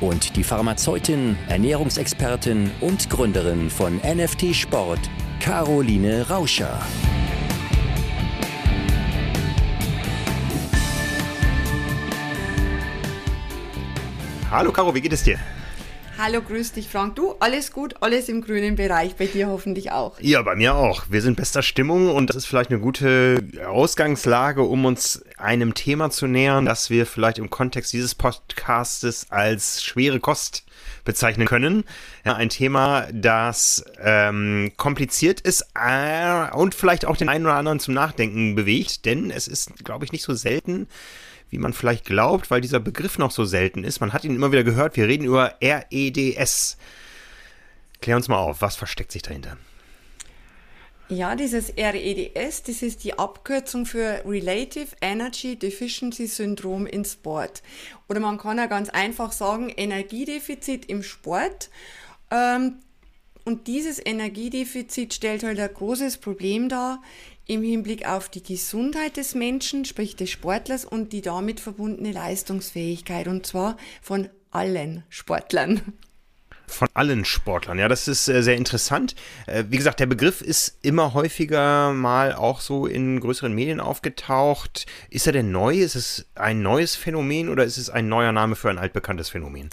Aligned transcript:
und 0.00 0.36
die 0.36 0.44
Pharmazeutin, 0.44 1.36
Ernährungsexpertin 1.48 2.70
und 2.80 3.10
Gründerin 3.10 3.70
von 3.70 3.96
NFT 3.96 4.54
Sport, 4.54 5.00
Caroline 5.40 6.28
Rauscher. 6.28 6.80
Hallo 14.50 14.72
Caro, 14.72 14.94
wie 14.94 15.00
geht 15.00 15.12
es 15.12 15.22
dir? 15.22 15.38
Hallo, 16.20 16.42
grüß 16.42 16.72
dich, 16.72 16.88
Frank. 16.88 17.14
Du, 17.14 17.36
alles 17.38 17.70
gut, 17.70 17.94
alles 18.00 18.28
im 18.28 18.42
grünen 18.42 18.74
Bereich, 18.74 19.14
bei 19.14 19.26
dir 19.26 19.46
hoffentlich 19.46 19.92
auch. 19.92 20.18
Ja, 20.18 20.42
bei 20.42 20.56
mir 20.56 20.74
auch. 20.74 21.04
Wir 21.08 21.22
sind 21.22 21.36
bester 21.36 21.62
Stimmung 21.62 22.12
und 22.12 22.28
das 22.28 22.34
ist 22.34 22.46
vielleicht 22.46 22.70
eine 22.70 22.80
gute 22.80 23.38
Ausgangslage, 23.64 24.62
um 24.62 24.84
uns 24.84 25.22
einem 25.36 25.74
Thema 25.74 26.10
zu 26.10 26.26
nähern, 26.26 26.64
das 26.64 26.90
wir 26.90 27.06
vielleicht 27.06 27.38
im 27.38 27.50
Kontext 27.50 27.92
dieses 27.92 28.16
Podcastes 28.16 29.30
als 29.30 29.84
schwere 29.84 30.18
Kost 30.18 30.64
bezeichnen 31.04 31.46
können. 31.46 31.84
Ja, 32.24 32.34
ein 32.34 32.48
Thema, 32.48 33.06
das 33.12 33.84
ähm, 34.02 34.72
kompliziert 34.76 35.40
ist 35.40 35.66
äh, 35.80 36.50
und 36.52 36.74
vielleicht 36.74 37.04
auch 37.04 37.16
den 37.16 37.28
einen 37.28 37.46
oder 37.46 37.54
anderen 37.54 37.78
zum 37.78 37.94
Nachdenken 37.94 38.56
bewegt, 38.56 39.04
denn 39.04 39.30
es 39.30 39.46
ist, 39.46 39.84
glaube 39.84 40.04
ich, 40.04 40.10
nicht 40.10 40.24
so 40.24 40.34
selten, 40.34 40.88
wie 41.50 41.58
man 41.58 41.72
vielleicht 41.72 42.04
glaubt, 42.04 42.50
weil 42.50 42.60
dieser 42.60 42.80
Begriff 42.80 43.18
noch 43.18 43.30
so 43.30 43.44
selten 43.44 43.84
ist. 43.84 44.00
Man 44.00 44.12
hat 44.12 44.24
ihn 44.24 44.34
immer 44.34 44.52
wieder 44.52 44.64
gehört. 44.64 44.96
Wir 44.96 45.06
reden 45.08 45.24
über 45.24 45.54
REDS. 45.62 46.76
Klär 48.00 48.16
uns 48.16 48.28
mal 48.28 48.38
auf, 48.38 48.60
was 48.60 48.76
versteckt 48.76 49.12
sich 49.12 49.22
dahinter? 49.22 49.56
Ja, 51.10 51.36
dieses 51.36 51.72
REDS, 51.78 52.64
das 52.64 52.82
ist 52.82 53.02
die 53.02 53.18
Abkürzung 53.18 53.86
für 53.86 54.22
Relative 54.26 54.88
Energy 55.00 55.56
Deficiency 55.56 56.26
Syndrome 56.26 56.86
in 56.86 57.02
Sport. 57.02 57.62
Oder 58.10 58.20
man 58.20 58.36
kann 58.36 58.58
ja 58.58 58.66
ganz 58.66 58.90
einfach 58.90 59.32
sagen, 59.32 59.70
Energiedefizit 59.70 60.84
im 60.84 61.02
Sport. 61.02 61.70
Ähm, 62.30 62.74
und 63.46 63.68
dieses 63.68 64.04
Energiedefizit 64.04 65.14
stellt 65.14 65.44
halt 65.44 65.58
ein 65.58 65.72
großes 65.72 66.18
Problem 66.18 66.68
dar 66.68 67.00
im 67.48 67.62
Hinblick 67.62 68.06
auf 68.06 68.28
die 68.28 68.42
Gesundheit 68.42 69.16
des 69.16 69.34
Menschen, 69.34 69.84
sprich 69.84 70.14
des 70.14 70.30
Sportlers 70.30 70.84
und 70.84 71.12
die 71.12 71.22
damit 71.22 71.60
verbundene 71.60 72.12
Leistungsfähigkeit 72.12 73.26
und 73.26 73.46
zwar 73.46 73.76
von 74.02 74.28
allen 74.50 75.02
Sportlern. 75.08 75.80
Von 76.66 76.88
allen 76.92 77.24
Sportlern, 77.24 77.78
ja, 77.78 77.88
das 77.88 78.06
ist 78.06 78.28
äh, 78.28 78.42
sehr 78.42 78.56
interessant. 78.56 79.14
Äh, 79.46 79.64
wie 79.70 79.78
gesagt, 79.78 80.00
der 80.00 80.06
Begriff 80.06 80.42
ist 80.42 80.76
immer 80.82 81.14
häufiger 81.14 81.94
mal 81.94 82.34
auch 82.34 82.60
so 82.60 82.86
in 82.86 83.20
größeren 83.20 83.54
Medien 83.54 83.80
aufgetaucht. 83.80 84.84
Ist 85.08 85.26
er 85.26 85.32
denn 85.32 85.50
neu? 85.50 85.78
Ist 85.78 85.94
es 85.94 86.26
ein 86.34 86.60
neues 86.60 86.94
Phänomen 86.94 87.48
oder 87.48 87.64
ist 87.64 87.78
es 87.78 87.88
ein 87.88 88.10
neuer 88.10 88.32
Name 88.32 88.54
für 88.54 88.68
ein 88.68 88.76
altbekanntes 88.76 89.30
Phänomen? 89.30 89.70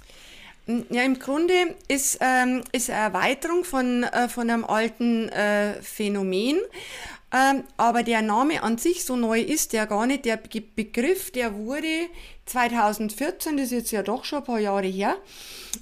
Ja, 0.89 1.03
im 1.03 1.19
Grunde 1.19 1.53
ist, 1.89 2.19
ähm, 2.21 2.63
ist 2.71 2.89
eine 2.89 2.99
Erweiterung 2.99 3.65
von, 3.65 4.03
äh, 4.03 4.29
von 4.29 4.49
einem 4.49 4.63
alten 4.63 5.27
äh, 5.30 5.81
Phänomen. 5.81 6.59
Ähm, 7.35 7.63
aber 7.75 8.03
der 8.03 8.21
Name 8.21 8.63
an 8.63 8.77
sich 8.77 9.03
so 9.03 9.17
neu 9.17 9.41
ist 9.41 9.73
der 9.73 9.87
gar 9.87 10.05
nicht. 10.05 10.23
Der 10.23 10.37
Begriff, 10.37 11.31
der 11.31 11.55
wurde 11.55 12.07
2014, 12.45 13.57
das 13.57 13.65
ist 13.65 13.71
jetzt 13.71 13.91
ja 13.91 14.03
doch 14.03 14.23
schon 14.23 14.39
ein 14.39 14.45
paar 14.45 14.59
Jahre 14.59 14.87
her, 14.87 15.17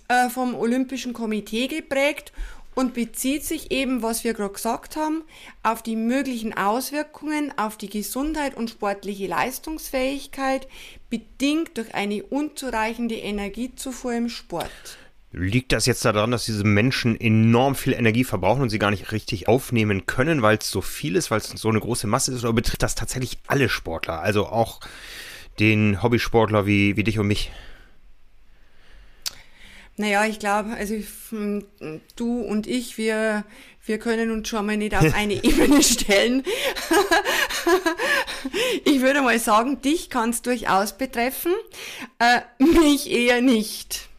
äh, 0.07 0.29
vom 0.29 0.55
Olympischen 0.55 1.13
Komitee 1.13 1.67
geprägt 1.67 2.33
und 2.73 2.95
bezieht 2.95 3.43
sich 3.45 3.69
eben, 3.69 4.01
was 4.01 4.23
wir 4.23 4.33
gerade 4.33 4.53
gesagt 4.53 4.95
haben, 4.95 5.23
auf 5.61 5.83
die 5.83 5.95
möglichen 5.95 6.57
Auswirkungen 6.57 7.55
auf 7.55 7.77
die 7.77 7.89
Gesundheit 7.89 8.55
und 8.55 8.71
sportliche 8.71 9.27
Leistungsfähigkeit, 9.27 10.67
bedingt 11.11 11.77
durch 11.77 11.93
eine 11.93 12.23
unzureichende 12.23 13.15
Energiezufuhr 13.15 14.13
im 14.13 14.29
Sport. 14.29 14.71
Liegt 15.35 15.71
das 15.71 15.87
jetzt 15.87 16.05
daran, 16.05 16.29
dass 16.29 16.45
diese 16.45 16.63
Menschen 16.63 17.19
enorm 17.19 17.73
viel 17.73 17.93
Energie 17.93 18.23
verbrauchen 18.23 18.61
und 18.61 18.69
sie 18.69 18.77
gar 18.77 18.91
nicht 18.91 19.11
richtig 19.11 19.47
aufnehmen 19.47 20.05
können, 20.05 20.43
weil 20.43 20.57
es 20.57 20.69
so 20.69 20.79
viel 20.79 21.15
ist, 21.15 21.31
weil 21.31 21.39
es 21.39 21.49
so 21.49 21.69
eine 21.69 21.79
große 21.79 22.05
Masse 22.05 22.31
ist? 22.31 22.43
Oder 22.43 22.53
betrifft 22.53 22.83
das 22.83 22.93
tatsächlich 22.93 23.39
alle 23.47 23.67
Sportler, 23.67 24.19
also 24.19 24.45
auch 24.45 24.79
den 25.59 26.03
Hobbysportler 26.03 26.67
wie, 26.67 26.97
wie 26.97 27.03
dich 27.03 27.17
und 27.17 27.25
mich? 27.25 27.51
Naja, 29.97 30.25
ich 30.25 30.37
glaube, 30.37 30.69
also 30.73 30.95
du 32.15 32.41
und 32.41 32.67
ich, 32.67 32.99
wir, 32.99 33.43
wir 33.85 33.97
können 33.97 34.29
uns 34.29 34.49
schon 34.49 34.67
mal 34.67 34.77
nicht 34.77 34.95
auf 34.95 35.13
eine 35.15 35.43
Ebene 35.43 35.81
stellen. 35.81 36.43
ich 38.85 39.01
würde 39.01 39.23
mal 39.23 39.39
sagen, 39.39 39.81
dich 39.81 40.11
kann 40.11 40.29
es 40.29 40.43
durchaus 40.43 40.95
betreffen, 40.95 41.53
äh, 42.19 42.41
mich 42.59 43.09
eher 43.09 43.41
nicht. 43.41 44.09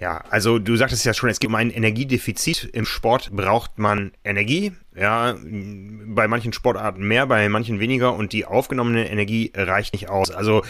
Ja, 0.00 0.22
also 0.30 0.60
du 0.60 0.76
sagtest 0.76 1.04
ja 1.04 1.12
schon, 1.12 1.28
es 1.28 1.40
gibt 1.40 1.50
um 1.50 1.56
ein 1.56 1.70
Energiedefizit. 1.70 2.70
Im 2.72 2.84
Sport 2.84 3.32
braucht 3.32 3.78
man 3.78 4.12
Energie. 4.22 4.72
Ja, 4.94 5.36
bei 5.40 6.28
manchen 6.28 6.52
Sportarten 6.52 7.02
mehr, 7.02 7.26
bei 7.26 7.48
manchen 7.48 7.80
weniger 7.80 8.14
und 8.14 8.32
die 8.32 8.44
aufgenommene 8.44 9.10
Energie 9.10 9.52
reicht 9.56 9.92
nicht 9.92 10.08
aus. 10.08 10.30
Also 10.30 10.62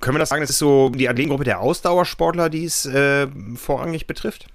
können 0.00 0.16
wir 0.16 0.20
das 0.20 0.28
sagen, 0.28 0.42
das 0.42 0.50
ist 0.50 0.58
so 0.58 0.90
die 0.90 1.08
Athletengruppe 1.08 1.44
der 1.44 1.60
Ausdauersportler, 1.60 2.50
die 2.50 2.64
es 2.64 2.84
äh, 2.86 3.28
vorrangig 3.54 4.08
betrifft? 4.08 4.46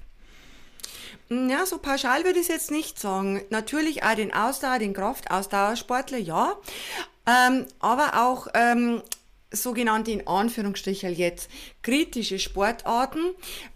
Ja, 1.29 1.65
so 1.65 1.77
pauschal 1.77 2.25
würde 2.25 2.39
ich 2.39 2.49
es 2.49 2.53
jetzt 2.53 2.71
nicht 2.71 2.99
sagen. 2.99 3.41
Natürlich 3.49 4.03
auch 4.03 4.15
den 4.15 4.33
Ausdauer, 4.33 4.79
den 4.79 4.93
Kraftausdauersportler, 4.93 6.17
ja. 6.17 6.53
Ähm, 7.25 7.65
aber 7.79 8.21
auch 8.21 8.47
ähm, 8.53 9.01
sogenannte 9.53 10.11
in 10.11 10.27
Anführungsstrichen 10.27 11.15
jetzt 11.15 11.49
kritische 11.81 12.39
Sportarten, 12.39 13.19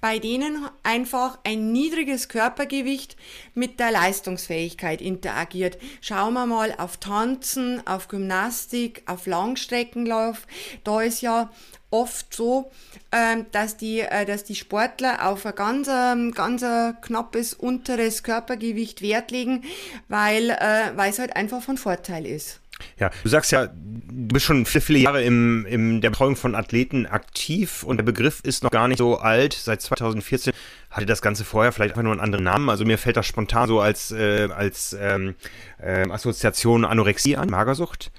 bei 0.01 0.19
denen 0.19 0.67
einfach 0.83 1.39
ein 1.43 1.71
niedriges 1.71 2.27
Körpergewicht 2.27 3.15
mit 3.53 3.79
der 3.79 3.91
Leistungsfähigkeit 3.91 5.01
interagiert. 5.01 5.77
Schauen 6.01 6.33
wir 6.33 6.45
mal 6.45 6.73
auf 6.77 6.97
Tanzen, 6.97 7.85
auf 7.85 8.07
Gymnastik, 8.07 9.03
auf 9.05 9.27
Langstreckenlauf. 9.27 10.47
Da 10.83 11.01
ist 11.01 11.21
ja 11.21 11.49
oft 11.89 12.33
so, 12.33 12.71
ähm, 13.11 13.45
dass 13.51 13.77
die, 13.77 14.01
äh, 14.01 14.25
dass 14.25 14.43
die 14.43 14.55
Sportler 14.55 15.27
auf 15.27 15.45
ein 15.45 15.55
ganz, 15.55 15.87
ähm, 15.89 16.31
ganz 16.31 16.65
knappes 17.01 17.53
unteres 17.53 18.23
Körpergewicht 18.23 19.01
Wert 19.01 19.31
legen, 19.31 19.63
weil, 20.09 20.49
äh, 20.49 20.91
weil 20.95 21.11
es 21.11 21.19
halt 21.19 21.35
einfach 21.35 21.61
von 21.61 21.77
Vorteil 21.77 22.25
ist. 22.25 22.59
Ja, 22.99 23.11
du 23.23 23.29
sagst 23.29 23.51
ja, 23.51 23.67
du 23.67 24.33
bist 24.33 24.45
schon 24.45 24.65
viele, 24.65 24.81
viele 24.81 24.99
Jahre 24.99 25.23
im, 25.23 25.65
in 25.65 26.01
der 26.01 26.09
Betreuung 26.09 26.35
von 26.35 26.55
Athleten 26.55 27.05
aktiv 27.05 27.83
und 27.83 27.97
der 27.97 28.03
Begriff 28.03 28.39
ist 28.43 28.63
noch 28.63 28.71
gar 28.71 28.87
nicht 28.87 28.97
so 28.97 29.17
alt. 29.17 29.53
Seit 29.53 29.81
2014 29.81 30.53
hatte 30.89 31.05
das 31.05 31.21
Ganze 31.21 31.45
vorher 31.45 31.71
vielleicht 31.71 31.91
einfach 31.91 32.03
nur 32.03 32.11
einen 32.11 32.21
anderen 32.21 32.45
Namen. 32.45 32.69
Also 32.69 32.85
mir 32.85 32.97
fällt 32.97 33.17
das 33.17 33.25
spontan 33.25 33.67
so 33.67 33.79
als, 33.79 34.11
äh, 34.11 34.49
als 34.55 34.95
ähm, 34.99 35.35
äh, 35.79 36.09
Assoziation 36.09 36.85
Anorexie 36.85 37.35
an, 37.35 37.49
Magersucht. 37.49 38.11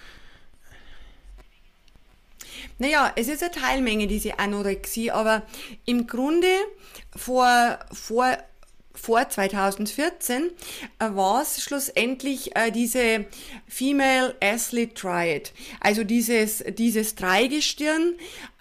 Naja, 2.79 3.13
es 3.17 3.27
ist 3.29 3.43
eine 3.43 3.51
Teilmenge, 3.51 4.07
diese 4.07 4.39
Anorexie, 4.39 5.11
aber 5.11 5.43
im 5.85 6.07
Grunde 6.07 6.47
vor, 7.17 7.79
vor 7.93 8.37
vor 9.01 9.29
2014 9.29 10.51
äh, 10.99 11.11
war 11.15 11.43
es 11.43 11.63
schlussendlich 11.63 12.55
äh, 12.57 12.71
diese 12.71 13.27
Female 13.67 14.35
Athlete 14.41 14.95
Triad, 14.95 15.53
also 15.81 16.05
dieses, 16.05 16.65
dieses 16.69 17.15
Dreigestirn 17.15 18.15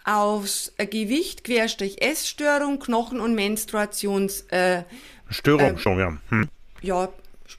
aus 0.03 0.73
äh, 0.77 0.85
Gewicht, 0.85 1.43
Querstrich 1.43 2.01
Essstörung, 2.01 2.79
Knochen- 2.79 3.19
und 3.19 3.35
Menstruations... 3.35 4.41
Äh, 4.49 4.83
Störung 5.29 5.75
äh, 5.75 5.77
schon, 5.77 5.99
ja. 5.99 6.17
Hm. 6.29 6.47
Ja, 6.81 7.09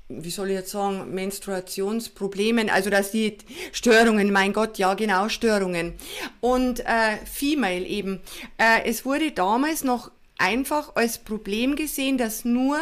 wie 0.09 0.31
soll 0.31 0.49
ich 0.49 0.55
jetzt 0.55 0.71
sagen, 0.71 1.15
Menstruationsproblemen, 1.15 2.71
also 2.71 2.91
dass 2.91 3.11
die 3.11 3.37
Störungen, 3.73 4.33
mein 4.33 4.53
Gott, 4.53 4.79
ja 4.79 4.95
genau, 4.95 5.29
Störungen. 5.29 5.95
Und 6.41 6.81
äh, 6.81 7.17
Female 7.31 7.85
eben. 7.85 8.21
Äh, 8.57 8.85
es 8.85 9.05
wurde 9.05 9.33
damals 9.33 9.85
noch 9.85 10.11
einfach 10.39 10.97
als 10.97 11.19
Problem 11.19 11.77
gesehen, 11.77 12.17
das 12.17 12.45
nur 12.45 12.79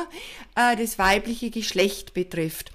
äh, 0.54 0.76
das 0.76 0.98
weibliche 0.98 1.50
Geschlecht 1.50 2.14
betrifft. 2.14 2.70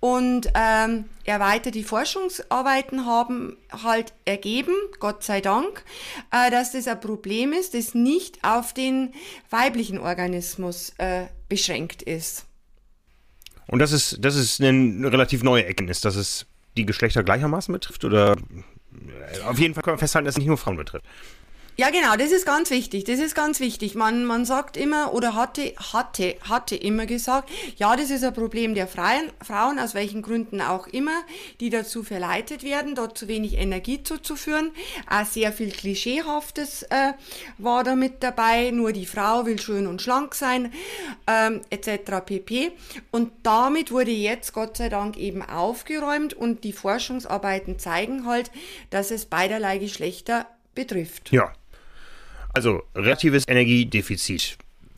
Und 0.00 0.48
ähm, 0.54 1.04
erweiterte 1.24 1.82
Forschungsarbeiten 1.82 3.06
haben 3.06 3.56
halt 3.70 4.12
ergeben, 4.24 4.74
Gott 5.00 5.22
sei 5.24 5.40
Dank, 5.40 5.84
äh, 6.30 6.50
dass 6.50 6.72
das 6.72 6.86
ein 6.86 7.00
Problem 7.00 7.52
ist, 7.52 7.74
das 7.74 7.94
nicht 7.94 8.44
auf 8.44 8.74
den 8.74 9.14
weiblichen 9.50 9.98
Organismus 9.98 10.92
äh, 10.98 11.26
beschränkt 11.48 12.02
ist. 12.02 12.46
Und 13.66 13.78
das 13.78 13.92
ist, 13.92 14.18
das 14.20 14.36
ist 14.36 14.60
eine 14.60 15.10
relativ 15.10 15.42
neue 15.42 15.64
Erkenntnis, 15.64 16.00
dass 16.00 16.16
es 16.16 16.46
die 16.76 16.86
Geschlechter 16.86 17.22
gleichermaßen 17.22 17.72
betrifft? 17.72 18.04
Oder 18.04 18.36
auf 19.46 19.58
jeden 19.58 19.74
Fall 19.74 19.82
können 19.82 19.96
wir 19.96 20.00
festhalten, 20.00 20.26
dass 20.26 20.34
es 20.34 20.38
nicht 20.38 20.48
nur 20.48 20.58
Frauen 20.58 20.76
betrifft. 20.76 21.04
Ja, 21.76 21.90
genau, 21.90 22.14
das 22.16 22.30
ist 22.30 22.46
ganz 22.46 22.70
wichtig. 22.70 23.02
Das 23.02 23.18
ist 23.18 23.34
ganz 23.34 23.58
wichtig. 23.58 23.96
Man, 23.96 24.24
man 24.24 24.44
sagt 24.44 24.76
immer 24.76 25.12
oder 25.12 25.34
hatte, 25.34 25.74
hatte, 25.92 26.36
hatte 26.48 26.76
immer 26.76 27.04
gesagt, 27.04 27.50
ja, 27.76 27.96
das 27.96 28.10
ist 28.10 28.22
ein 28.22 28.32
Problem 28.32 28.76
der 28.76 28.86
Freien, 28.86 29.32
Frauen, 29.42 29.80
aus 29.80 29.92
welchen 29.92 30.22
Gründen 30.22 30.60
auch 30.60 30.86
immer, 30.86 31.22
die 31.58 31.70
dazu 31.70 32.04
verleitet 32.04 32.62
werden, 32.62 32.94
dort 32.94 33.18
zu 33.18 33.26
wenig 33.26 33.58
Energie 33.58 34.04
zuzuführen. 34.04 34.70
Auch 35.10 35.24
sehr 35.24 35.52
viel 35.52 35.72
Klischeehaftes 35.72 36.84
äh, 36.84 37.14
war 37.58 37.82
da 37.82 37.96
mit 37.96 38.22
dabei. 38.22 38.70
Nur 38.70 38.92
die 38.92 39.06
Frau 39.06 39.44
will 39.44 39.60
schön 39.60 39.88
und 39.88 40.00
schlank 40.00 40.36
sein, 40.36 40.72
ähm, 41.26 41.62
etc. 41.70 42.24
pp. 42.24 42.70
Und 43.10 43.32
damit 43.42 43.90
wurde 43.90 44.12
jetzt 44.12 44.52
Gott 44.52 44.76
sei 44.76 44.88
Dank 44.88 45.16
eben 45.16 45.42
aufgeräumt 45.42 46.34
und 46.34 46.62
die 46.62 46.72
Forschungsarbeiten 46.72 47.80
zeigen 47.80 48.26
halt, 48.26 48.52
dass 48.90 49.10
es 49.10 49.26
beiderlei 49.26 49.78
Geschlechter 49.78 50.46
betrifft. 50.74 51.32
Ja, 51.32 51.52
also 52.54 52.82
relatives 52.94 53.46
Energiedefizit. 53.46 54.56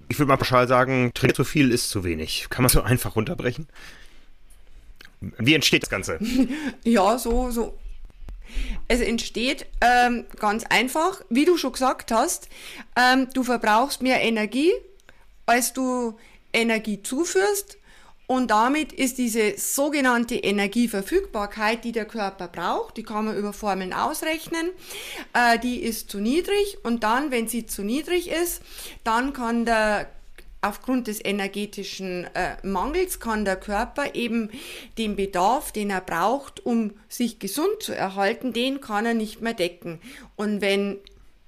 Ich 0.08 0.18
würde 0.18 0.28
mal 0.28 0.36
pauschal 0.36 0.68
sagen, 0.68 1.10
trainiert 1.14 1.36
zu 1.36 1.44
viel 1.44 1.72
ist 1.72 1.90
zu 1.90 2.04
wenig. 2.04 2.46
Kann 2.48 2.62
man 2.62 2.70
so 2.70 2.82
einfach 2.82 3.16
runterbrechen? 3.16 3.66
Wie 5.20 5.54
entsteht 5.54 5.82
das 5.82 5.90
Ganze? 5.90 6.20
ja, 6.84 7.18
so, 7.18 7.50
so. 7.50 7.76
Es 8.88 9.00
entsteht 9.00 9.66
ähm, 9.80 10.24
ganz 10.38 10.64
einfach, 10.64 11.22
wie 11.28 11.44
du 11.44 11.56
schon 11.56 11.72
gesagt 11.72 12.12
hast, 12.12 12.48
ähm, 12.96 13.28
du 13.34 13.42
verbrauchst 13.42 14.02
mehr 14.02 14.22
Energie, 14.22 14.72
als 15.46 15.72
du 15.72 16.16
Energie 16.52 17.02
zuführst 17.02 17.78
und 18.26 18.50
damit 18.50 18.92
ist 18.92 19.18
diese 19.18 19.56
sogenannte 19.56 20.34
Energieverfügbarkeit, 20.34 21.84
die 21.84 21.92
der 21.92 22.06
Körper 22.06 22.48
braucht, 22.48 22.96
die 22.96 23.04
kann 23.04 23.26
man 23.26 23.36
über 23.36 23.52
Formeln 23.52 23.92
ausrechnen, 23.92 24.70
äh, 25.32 25.58
die 25.60 25.80
ist 25.80 26.10
zu 26.10 26.18
niedrig. 26.18 26.78
Und 26.82 27.04
dann, 27.04 27.30
wenn 27.30 27.46
sie 27.46 27.66
zu 27.66 27.82
niedrig 27.82 28.28
ist, 28.30 28.62
dann 29.04 29.32
kann 29.32 29.64
der 29.64 30.08
aufgrund 30.60 31.06
des 31.06 31.24
energetischen 31.24 32.24
äh, 32.34 32.56
Mangels 32.66 33.20
kann 33.20 33.44
der 33.44 33.56
Körper 33.56 34.16
eben 34.16 34.50
den 34.98 35.14
Bedarf, 35.14 35.70
den 35.70 35.90
er 35.90 36.00
braucht, 36.00 36.64
um 36.66 36.94
sich 37.08 37.38
gesund 37.38 37.80
zu 37.80 37.94
erhalten, 37.94 38.52
den 38.52 38.80
kann 38.80 39.06
er 39.06 39.14
nicht 39.14 39.40
mehr 39.40 39.54
decken. 39.54 40.00
Und 40.34 40.60
wenn 40.60 40.98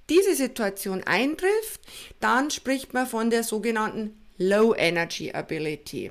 diese 0.08 0.36
Situation 0.36 1.02
eintrifft, 1.02 1.80
dann 2.20 2.50
spricht 2.52 2.94
man 2.94 3.08
von 3.08 3.30
der 3.30 3.42
sogenannten 3.42 4.14
Low 4.38 4.75
Energy 4.75 5.32
Ability. 5.32 6.11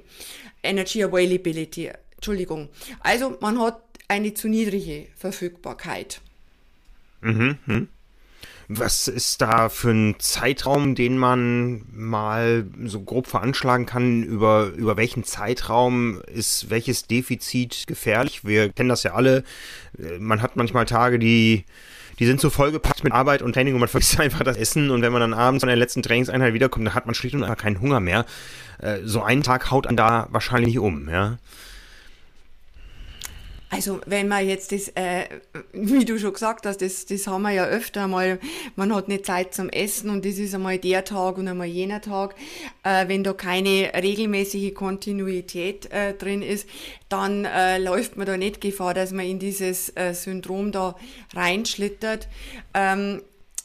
Energy 0.63 1.03
Availability, 1.03 1.91
Entschuldigung. 2.15 2.69
Also 2.99 3.37
man 3.39 3.59
hat 3.59 3.81
eine 4.07 4.33
zu 4.33 4.47
niedrige 4.47 5.07
Verfügbarkeit. 5.15 6.21
Mhm, 7.21 7.57
mhm. 7.65 7.87
Was 8.69 9.07
ist 9.07 9.41
da 9.41 9.69
für 9.69 9.91
ein 9.91 10.15
Zeitraum, 10.19 10.93
den 10.93 11.17
man 11.17 11.83
mal 11.89 12.65
so 12.83 12.99
grob 12.99 13.27
veranschlagen 13.27 13.85
kann? 13.85 14.23
Über, 14.23 14.73
über 14.75 14.97
welchen 14.97 15.23
Zeitraum 15.23 16.21
ist 16.23 16.69
welches 16.69 17.07
Defizit 17.07 17.87
gefährlich? 17.87 18.43
Wir 18.43 18.69
kennen 18.69 18.89
das 18.89 19.03
ja 19.03 19.13
alle. 19.13 19.45
Man 20.19 20.41
hat 20.41 20.57
manchmal 20.57 20.85
Tage, 20.85 21.17
die, 21.17 21.63
die 22.19 22.25
sind 22.25 22.41
so 22.41 22.49
vollgepackt 22.49 23.03
mit 23.03 23.13
Arbeit 23.13 23.41
und 23.41 23.53
Training 23.53 23.73
und 23.73 23.79
man 23.79 23.89
vergisst 23.89 24.19
einfach 24.19 24.43
das 24.43 24.57
Essen. 24.57 24.89
Und 24.89 25.01
wenn 25.01 25.11
man 25.11 25.21
dann 25.21 25.33
abends 25.33 25.61
von 25.61 25.67
der 25.67 25.77
letzten 25.77 26.03
Trainingseinheit 26.03 26.53
wiederkommt, 26.53 26.87
dann 26.87 26.95
hat 26.95 27.05
man 27.05 27.15
schlicht 27.15 27.35
und 27.35 27.43
einfach 27.43 27.57
keinen 27.57 27.79
Hunger 27.79 27.99
mehr. 27.99 28.25
Äh, 28.79 28.99
so 29.03 29.21
einen 29.21 29.43
Tag 29.43 29.71
haut 29.71 29.87
an 29.87 29.95
da 29.95 30.27
wahrscheinlich 30.31 30.79
um, 30.79 31.09
ja. 31.09 31.37
Also 33.69 33.99
wenn 34.05 34.29
man 34.29 34.47
jetzt 34.47 34.71
das, 34.71 34.87
äh, 34.95 35.25
wie 35.73 36.05
du 36.05 36.17
schon 36.17 36.31
gesagt 36.31 36.65
hast, 36.65 36.81
das, 36.81 37.05
das 37.05 37.27
haben 37.27 37.41
wir 37.41 37.51
ja 37.51 37.65
öfter 37.65 38.07
mal, 38.07 38.39
man 38.77 38.95
hat 38.95 39.09
nicht 39.09 39.25
Zeit 39.25 39.53
zum 39.53 39.69
Essen 39.69 40.09
und 40.09 40.23
das 40.23 40.37
ist 40.37 40.55
einmal 40.55 40.77
der 40.77 41.03
Tag 41.03 41.37
und 41.37 41.49
einmal 41.49 41.67
jener 41.67 41.99
Tag. 41.99 42.35
Äh, 42.83 43.09
wenn 43.09 43.25
da 43.25 43.33
keine 43.33 43.91
regelmäßige 43.93 44.73
Kontinuität 44.73 45.91
äh, 45.91 46.13
drin 46.13 46.41
ist, 46.41 46.67
dann 47.09 47.43
äh, 47.43 47.77
läuft 47.77 48.15
man 48.15 48.25
da 48.25 48.37
nicht 48.37 48.61
Gefahr, 48.61 48.93
dass 48.93 49.11
man 49.11 49.25
in 49.25 49.39
dieses 49.39 49.89
äh, 49.97 50.13
Syndrom 50.13 50.71
da 50.71 50.95
reinschlittert. 51.33 52.29
Ähm, 52.73 53.21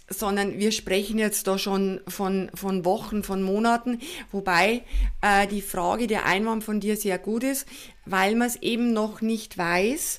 sondern 0.08 0.58
wir 0.58 0.72
sprechen 0.72 1.19
jetzt 1.19 1.46
da 1.46 1.58
schon 1.58 2.00
von, 2.06 2.50
von 2.54 2.84
Wochen, 2.84 3.22
von 3.22 3.43
Monaten, 3.43 4.00
wobei 4.31 4.82
äh, 5.22 5.46
die 5.46 5.62
Frage, 5.62 6.06
der 6.06 6.26
Einwand 6.26 6.64
von 6.64 6.81
dir 6.81 6.96
sehr 6.96 7.19
gut 7.19 7.44
ist, 7.44 7.66
weil 8.04 8.34
man 8.34 8.49
es 8.49 8.56
eben 8.56 8.93
noch 8.93 9.20
nicht 9.20 9.56
weiß, 9.56 10.19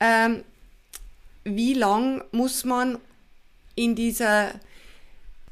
ähm, 0.00 0.42
wie 1.44 1.74
lang 1.74 2.22
muss 2.32 2.64
man 2.64 2.98
in 3.74 3.94
dieser 3.94 4.52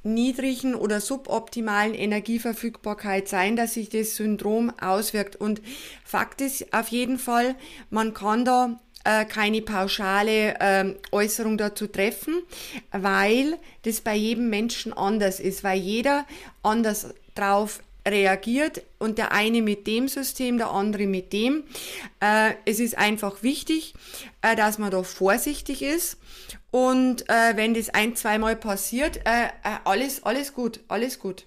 niedrigen 0.02 0.75
oder 0.75 1.00
suboptimalen 1.00 1.94
Energieverfügbarkeit 1.94 3.28
sein, 3.28 3.56
dass 3.56 3.75
sich 3.75 3.88
das 3.88 4.16
Syndrom 4.16 4.72
auswirkt. 4.80 5.36
Und 5.36 5.60
Fakt 6.04 6.40
ist 6.40 6.72
auf 6.72 6.88
jeden 6.88 7.19
Fall, 7.19 7.56
man 7.90 8.14
kann 8.14 8.44
da 8.44 8.80
äh, 9.08 9.25
keine 9.25 9.62
pauschale 9.62 10.60
äh, 10.60 10.94
Äußerung 11.12 11.56
dazu 11.56 11.87
treffen, 11.87 12.43
weil 12.93 13.56
das 13.82 14.02
bei 14.02 14.14
jedem 14.14 14.50
Menschen 14.50 14.93
anders 14.93 15.40
ist, 15.40 15.64
weil 15.64 15.78
jeder 15.78 16.26
anders 16.62 17.08
drauf 17.34 17.81
reagiert 18.06 18.82
und 18.99 19.16
der 19.19 19.32
eine 19.32 19.62
mit 19.62 19.87
dem 19.87 20.08
System, 20.08 20.58
der 20.58 20.70
andere 20.70 21.06
mit 21.06 21.32
dem. 21.32 21.64
Äh, 22.20 22.52
es 22.66 22.81
ist 22.81 22.99
einfach 22.99 23.43
wichtig, 23.43 23.94
äh, 24.43 24.55
dass 24.56 24.78
man 24.78 24.90
da 24.90 25.02
vorsichtig 25.02 25.82
ist 25.82 26.19
und 26.70 27.28
äh, 27.31 27.56
wenn 27.56 27.72
das 27.72 27.88
ein, 27.88 28.14
zweimal 28.14 28.56
passiert, 28.56 29.19
äh, 29.25 29.46
äh, 29.46 29.78
alles, 29.84 30.22
alles 30.22 30.52
gut, 30.52 30.81
alles 30.88 31.19
gut. 31.19 31.46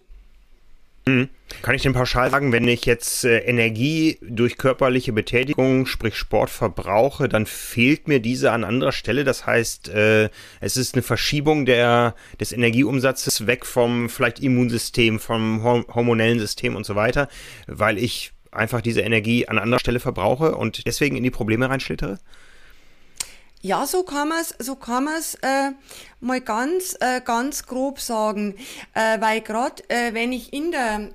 Mhm. 1.05 1.29
Kann 1.63 1.75
ich 1.75 1.81
denn 1.81 1.93
pauschal 1.93 2.29
sagen, 2.29 2.51
wenn 2.51 2.67
ich 2.67 2.85
jetzt 2.85 3.25
äh, 3.25 3.39
Energie 3.39 4.17
durch 4.21 4.57
körperliche 4.57 5.13
Betätigung, 5.13 5.85
sprich 5.85 6.15
Sport 6.15 6.49
verbrauche, 6.49 7.27
dann 7.27 7.45
fehlt 7.45 8.07
mir 8.07 8.19
diese 8.19 8.51
an 8.51 8.63
anderer 8.63 8.91
Stelle. 8.91 9.23
Das 9.23 9.45
heißt, 9.45 9.89
äh, 9.89 10.29
es 10.59 10.77
ist 10.77 10.95
eine 10.95 11.01
Verschiebung 11.01 11.65
der, 11.65 12.15
des 12.39 12.51
Energieumsatzes 12.51 13.47
weg 13.47 13.65
vom 13.65 14.09
vielleicht 14.09 14.39
Immunsystem, 14.39 15.19
vom 15.19 15.63
hormonellen 15.63 16.39
System 16.39 16.75
und 16.75 16.85
so 16.85 16.95
weiter, 16.95 17.27
weil 17.67 17.97
ich 17.97 18.31
einfach 18.51 18.81
diese 18.81 19.01
Energie 19.01 19.47
an 19.47 19.57
anderer 19.57 19.79
Stelle 19.79 19.99
verbrauche 19.99 20.55
und 20.55 20.85
deswegen 20.85 21.15
in 21.15 21.23
die 21.23 21.31
Probleme 21.31 21.69
reinschlittere? 21.69 22.19
Ja, 23.63 23.85
so 23.85 24.01
kann 24.01 24.29
man 24.29 24.41
es 24.41 24.55
so 24.57 24.75
kann 24.75 25.03
man's, 25.03 25.35
äh, 25.43 25.71
mal 26.19 26.41
ganz, 26.41 26.97
äh, 26.99 27.21
ganz 27.21 27.67
grob 27.67 27.99
sagen, 27.99 28.55
äh, 28.95 29.21
weil 29.21 29.41
gerade 29.41 29.83
äh, 29.89 30.15
wenn 30.15 30.31
ich 30.31 30.51
in 30.51 30.71
der, 30.71 31.09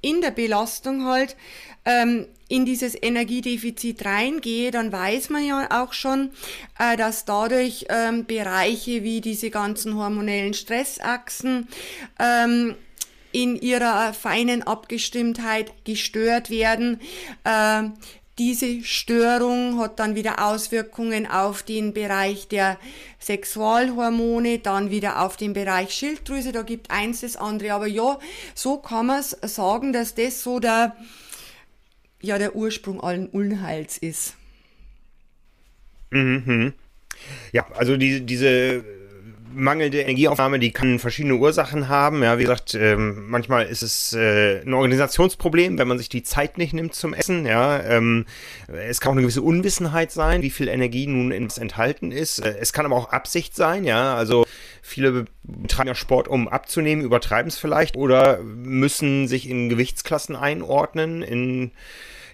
in 0.00 0.22
der 0.22 0.30
Belastung 0.30 1.04
halt 1.04 1.36
ähm, 1.84 2.26
in 2.48 2.64
dieses 2.64 2.94
Energiedefizit 3.00 4.04
reingehe, 4.04 4.70
dann 4.70 4.92
weiß 4.92 5.28
man 5.28 5.44
ja 5.46 5.82
auch 5.82 5.92
schon, 5.92 6.30
äh, 6.78 6.96
dass 6.96 7.26
dadurch 7.26 7.84
ähm, 7.90 8.24
Bereiche 8.24 9.02
wie 9.02 9.20
diese 9.20 9.50
ganzen 9.50 9.96
hormonellen 9.96 10.54
Stressachsen 10.54 11.68
ähm, 12.18 12.76
in 13.32 13.56
ihrer 13.56 14.14
feinen 14.14 14.62
Abgestimmtheit 14.62 15.72
gestört 15.84 16.48
werden. 16.48 17.00
Äh, 17.44 17.90
diese 18.38 18.82
Störung 18.82 19.78
hat 19.78 19.98
dann 20.00 20.16
wieder 20.16 20.44
Auswirkungen 20.44 21.26
auf 21.26 21.62
den 21.62 21.94
Bereich 21.94 22.48
der 22.48 22.78
Sexualhormone, 23.20 24.58
dann 24.58 24.90
wieder 24.90 25.22
auf 25.22 25.36
den 25.36 25.52
Bereich 25.52 25.90
Schilddrüse. 25.94 26.50
Da 26.50 26.62
gibt 26.62 26.90
eins 26.90 27.20
das 27.20 27.36
andere. 27.36 27.74
Aber 27.74 27.86
ja, 27.86 28.18
so 28.54 28.78
kann 28.78 29.06
man 29.06 29.20
es 29.20 29.36
sagen, 29.42 29.92
dass 29.92 30.14
das 30.14 30.42
so 30.42 30.58
der, 30.58 30.96
ja, 32.20 32.38
der 32.38 32.56
Ursprung 32.56 33.00
allen 33.00 33.28
Unheils 33.28 33.98
ist. 33.98 34.34
Mhm. 36.10 36.74
Ja, 37.52 37.66
also 37.74 37.96
die, 37.96 38.20
diese 38.26 38.84
mangelnde 39.54 40.00
Energieaufnahme, 40.00 40.58
die 40.58 40.72
kann 40.72 40.98
verschiedene 40.98 41.36
Ursachen 41.36 41.88
haben. 41.88 42.22
Ja, 42.22 42.38
wie 42.38 42.42
gesagt, 42.42 42.74
ähm, 42.74 43.28
manchmal 43.28 43.66
ist 43.66 43.82
es 43.82 44.12
äh, 44.12 44.60
ein 44.62 44.74
Organisationsproblem, 44.74 45.78
wenn 45.78 45.88
man 45.88 45.98
sich 45.98 46.08
die 46.08 46.22
Zeit 46.22 46.58
nicht 46.58 46.72
nimmt 46.72 46.94
zum 46.94 47.14
Essen. 47.14 47.46
Ja, 47.46 47.82
ähm, 47.82 48.26
es 48.66 49.00
kann 49.00 49.10
auch 49.10 49.14
eine 49.14 49.22
gewisse 49.22 49.42
Unwissenheit 49.42 50.12
sein, 50.12 50.42
wie 50.42 50.50
viel 50.50 50.68
Energie 50.68 51.06
nun 51.06 51.30
in 51.30 51.48
enthalten 51.58 52.12
ist. 52.12 52.40
Äh, 52.40 52.56
es 52.60 52.72
kann 52.72 52.86
aber 52.86 52.96
auch 52.96 53.10
Absicht 53.10 53.54
sein. 53.54 53.84
Ja, 53.84 54.14
also 54.14 54.44
viele 54.82 55.26
betreiben 55.42 55.88
ja 55.88 55.94
Sport, 55.94 56.28
um 56.28 56.48
abzunehmen, 56.48 57.04
übertreiben 57.04 57.48
es 57.48 57.58
vielleicht 57.58 57.96
oder 57.96 58.40
müssen 58.42 59.28
sich 59.28 59.48
in 59.48 59.68
Gewichtsklassen 59.68 60.36
einordnen, 60.36 61.22
in 61.22 61.72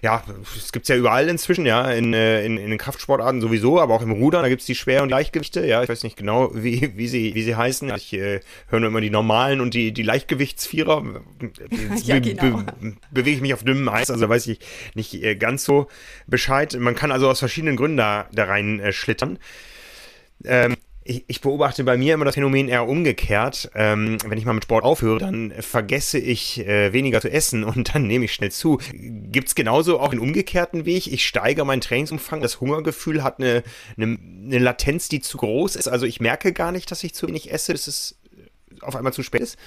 ja, 0.01 0.23
es 0.57 0.71
gibt's 0.71 0.89
ja 0.89 0.95
überall 0.95 1.29
inzwischen, 1.29 1.65
ja, 1.67 1.91
in, 1.91 2.13
äh, 2.13 2.43
in, 2.43 2.57
in 2.57 2.71
den 2.71 2.79
Kraftsportarten 2.79 3.39
sowieso, 3.39 3.79
aber 3.79 3.93
auch 3.93 4.01
im 4.01 4.11
Rudern, 4.11 4.41
da 4.41 4.49
gibt's 4.49 4.65
die 4.65 4.73
Schwer- 4.73 5.03
und 5.03 5.09
Leichtgewichte, 5.09 5.65
ja, 5.65 5.83
ich 5.83 5.89
weiß 5.89 6.03
nicht 6.03 6.17
genau, 6.17 6.49
wie, 6.55 6.97
wie, 6.97 7.07
sie, 7.07 7.35
wie 7.35 7.43
sie 7.43 7.55
heißen. 7.55 7.93
Ich 7.95 8.11
äh, 8.13 8.39
höre 8.67 8.79
nur 8.79 8.89
immer 8.89 9.01
die 9.01 9.11
normalen 9.11 9.61
und 9.61 9.75
die, 9.75 9.91
die 9.91 10.01
Leichtgewichtsvierer. 10.01 11.21
ja, 12.03 12.19
genau. 12.19 12.63
Be 12.79 12.95
bewege 13.11 13.35
ich 13.35 13.41
mich 13.41 13.53
auf 13.53 13.63
dünnem 13.63 13.87
Eis, 13.89 14.09
also 14.09 14.27
weiß 14.27 14.47
ich 14.47 14.59
nicht 14.95 15.13
äh, 15.13 15.35
ganz 15.35 15.63
so 15.63 15.87
Bescheid. 16.25 16.75
Man 16.79 16.95
kann 16.95 17.11
also 17.11 17.29
aus 17.29 17.39
verschiedenen 17.39 17.75
Gründen 17.75 17.97
da, 17.97 18.27
da 18.31 18.45
rein 18.45 18.79
äh, 18.79 18.93
schlittern. 18.93 19.37
Ähm, 20.43 20.75
ich, 21.03 21.23
ich, 21.27 21.41
beobachte 21.41 21.83
bei 21.83 21.97
mir 21.97 22.13
immer 22.13 22.25
das 22.25 22.35
Phänomen 22.35 22.67
eher 22.67 22.87
umgekehrt. 22.87 23.71
Ähm, 23.73 24.17
wenn 24.25 24.37
ich 24.37 24.45
mal 24.45 24.53
mit 24.53 24.65
Sport 24.65 24.83
aufhöre, 24.83 25.19
dann 25.19 25.51
vergesse 25.59 26.19
ich 26.19 26.59
äh, 26.59 26.93
weniger 26.93 27.21
zu 27.21 27.31
essen 27.31 27.63
und 27.63 27.93
dann 27.95 28.05
nehme 28.05 28.25
ich 28.25 28.33
schnell 28.33 28.51
zu. 28.51 28.79
Gibt 28.93 29.47
es 29.47 29.55
genauso 29.55 29.99
auch 29.99 30.11
einen 30.11 30.19
umgekehrten 30.19 30.85
Weg? 30.85 31.07
Ich 31.07 31.25
steigere 31.25 31.65
meinen 31.65 31.81
Trainingsumfang, 31.81 32.41
das 32.41 32.61
Hungergefühl 32.61 33.23
hat 33.23 33.39
eine, 33.39 33.63
eine, 33.97 34.17
eine 34.45 34.59
Latenz, 34.59 35.09
die 35.09 35.21
zu 35.21 35.37
groß 35.37 35.75
ist. 35.75 35.87
Also 35.87 36.05
ich 36.05 36.19
merke 36.19 36.53
gar 36.53 36.71
nicht, 36.71 36.91
dass 36.91 37.03
ich 37.03 37.15
zu 37.15 37.27
wenig 37.27 37.51
esse, 37.51 37.71
dass 37.71 37.87
es 37.87 38.19
auf 38.81 38.95
einmal 38.95 39.13
zu 39.13 39.23
spät 39.23 39.41
ist. 39.41 39.57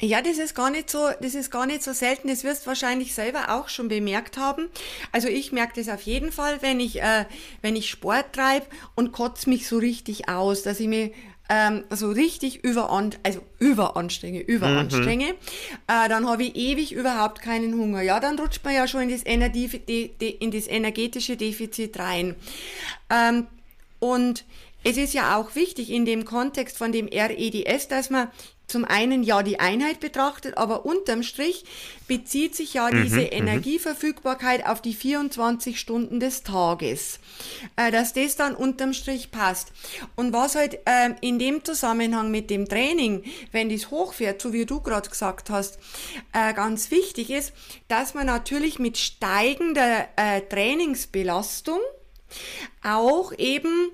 Ja, 0.00 0.22
das 0.22 0.38
ist 0.38 0.54
gar 0.54 0.70
nicht 0.70 0.90
so, 0.90 1.08
das 1.20 1.34
ist 1.34 1.50
gar 1.50 1.66
nicht 1.66 1.82
so 1.82 1.92
selten. 1.92 2.28
Das 2.28 2.44
wirst 2.44 2.62
du 2.62 2.68
wahrscheinlich 2.68 3.14
selber 3.14 3.50
auch 3.50 3.68
schon 3.68 3.88
bemerkt 3.88 4.36
haben. 4.36 4.68
Also 5.12 5.28
ich 5.28 5.52
merke 5.52 5.80
das 5.80 5.88
auf 5.88 6.02
jeden 6.02 6.30
Fall, 6.30 6.62
wenn 6.62 6.80
ich, 6.80 7.02
äh, 7.02 7.24
wenn 7.62 7.74
ich 7.74 7.90
Sport 7.90 8.32
treibe 8.32 8.66
und 8.94 9.12
kotze 9.12 9.48
mich 9.48 9.66
so 9.66 9.78
richtig 9.78 10.28
aus, 10.28 10.62
dass 10.62 10.80
ich 10.80 10.88
mich 10.88 11.12
ähm, 11.48 11.84
so 11.90 12.10
richtig 12.10 12.62
überan 12.62 13.14
also 13.22 13.40
überanstrenge, 13.58 14.40
überanstrenge, 14.40 15.32
mhm. 15.32 15.32
äh, 15.86 16.08
dann 16.08 16.28
habe 16.28 16.44
ich 16.44 16.56
ewig 16.56 16.92
überhaupt 16.92 17.40
keinen 17.40 17.74
Hunger. 17.74 18.02
Ja, 18.02 18.20
dann 18.20 18.38
rutscht 18.38 18.64
man 18.64 18.74
ja 18.74 18.86
schon 18.86 19.02
in 19.02 19.10
das, 19.10 19.24
Energie, 19.24 19.64
in 20.18 20.50
das 20.50 20.66
energetische 20.66 21.36
Defizit 21.36 21.98
rein. 21.98 22.34
Ähm, 23.08 23.46
und 23.98 24.44
es 24.84 24.96
ist 24.96 25.14
ja 25.14 25.36
auch 25.36 25.54
wichtig 25.54 25.90
in 25.90 26.04
dem 26.04 26.24
Kontext 26.24 26.76
von 26.76 26.92
dem 26.92 27.08
REDS, 27.08 27.88
dass 27.88 28.10
man 28.10 28.28
zum 28.68 28.84
einen 28.84 29.22
ja 29.22 29.42
die 29.42 29.58
Einheit 29.58 29.98
betrachtet, 29.98 30.56
aber 30.56 30.84
unterm 30.84 31.22
Strich 31.22 31.64
bezieht 32.06 32.54
sich 32.54 32.74
ja 32.74 32.90
mhm, 32.90 33.02
diese 33.02 33.20
mhm, 33.20 33.28
Energieverfügbarkeit 33.30 34.66
auf 34.66 34.80
die 34.80 34.94
24 34.94 35.80
Stunden 35.80 36.20
des 36.20 36.42
Tages, 36.42 37.18
äh, 37.76 37.90
dass 37.90 38.12
das 38.12 38.36
dann 38.36 38.54
unterm 38.54 38.92
Strich 38.92 39.30
passt. 39.30 39.72
Und 40.16 40.32
was 40.32 40.54
halt 40.54 40.74
äh, 40.84 41.14
in 41.22 41.38
dem 41.38 41.64
Zusammenhang 41.64 42.30
mit 42.30 42.50
dem 42.50 42.68
Training, 42.68 43.24
wenn 43.52 43.70
das 43.70 43.90
hochfährt, 43.90 44.40
so 44.40 44.52
wie 44.52 44.66
du 44.66 44.80
gerade 44.80 45.08
gesagt 45.08 45.50
hast, 45.50 45.78
äh, 46.32 46.52
ganz 46.52 46.90
wichtig 46.90 47.30
ist, 47.30 47.52
dass 47.88 48.14
man 48.14 48.26
natürlich 48.26 48.78
mit 48.78 48.98
steigender 48.98 50.08
äh, 50.16 50.42
Trainingsbelastung 50.42 51.80
auch 52.82 53.32
eben 53.38 53.90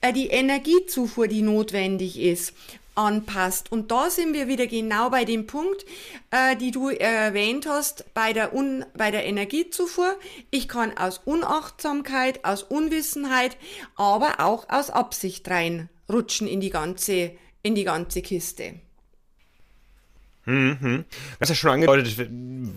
äh, 0.00 0.12
die 0.12 0.28
Energiezufuhr, 0.28 1.28
die 1.28 1.42
notwendig 1.42 2.18
ist, 2.18 2.52
anpasst. 2.98 3.70
Und 3.70 3.90
da 3.90 4.10
sind 4.10 4.34
wir 4.34 4.48
wieder 4.48 4.66
genau 4.66 5.08
bei 5.08 5.24
dem 5.24 5.46
Punkt, 5.46 5.86
äh, 6.30 6.56
die 6.56 6.72
du 6.72 6.88
erwähnt 6.88 7.66
hast, 7.66 8.12
bei 8.12 8.32
der, 8.32 8.54
Un 8.54 8.84
bei 8.96 9.10
der 9.10 9.24
Energiezufuhr. 9.24 10.16
Ich 10.50 10.68
kann 10.68 10.98
aus 10.98 11.20
Unachtsamkeit, 11.24 12.44
aus 12.44 12.64
Unwissenheit, 12.64 13.56
aber 13.96 14.40
auch 14.40 14.68
aus 14.68 14.90
Absicht 14.90 15.48
reinrutschen 15.48 16.48
in 16.48 16.60
die 16.60 16.70
ganze, 16.70 17.32
in 17.62 17.74
die 17.76 17.84
ganze 17.84 18.20
Kiste. 18.20 18.74
Mhm. 20.48 21.04
Du 21.04 21.40
hast 21.42 21.50
ja 21.50 21.54
schon 21.54 21.70
angedeutet, 21.70 22.16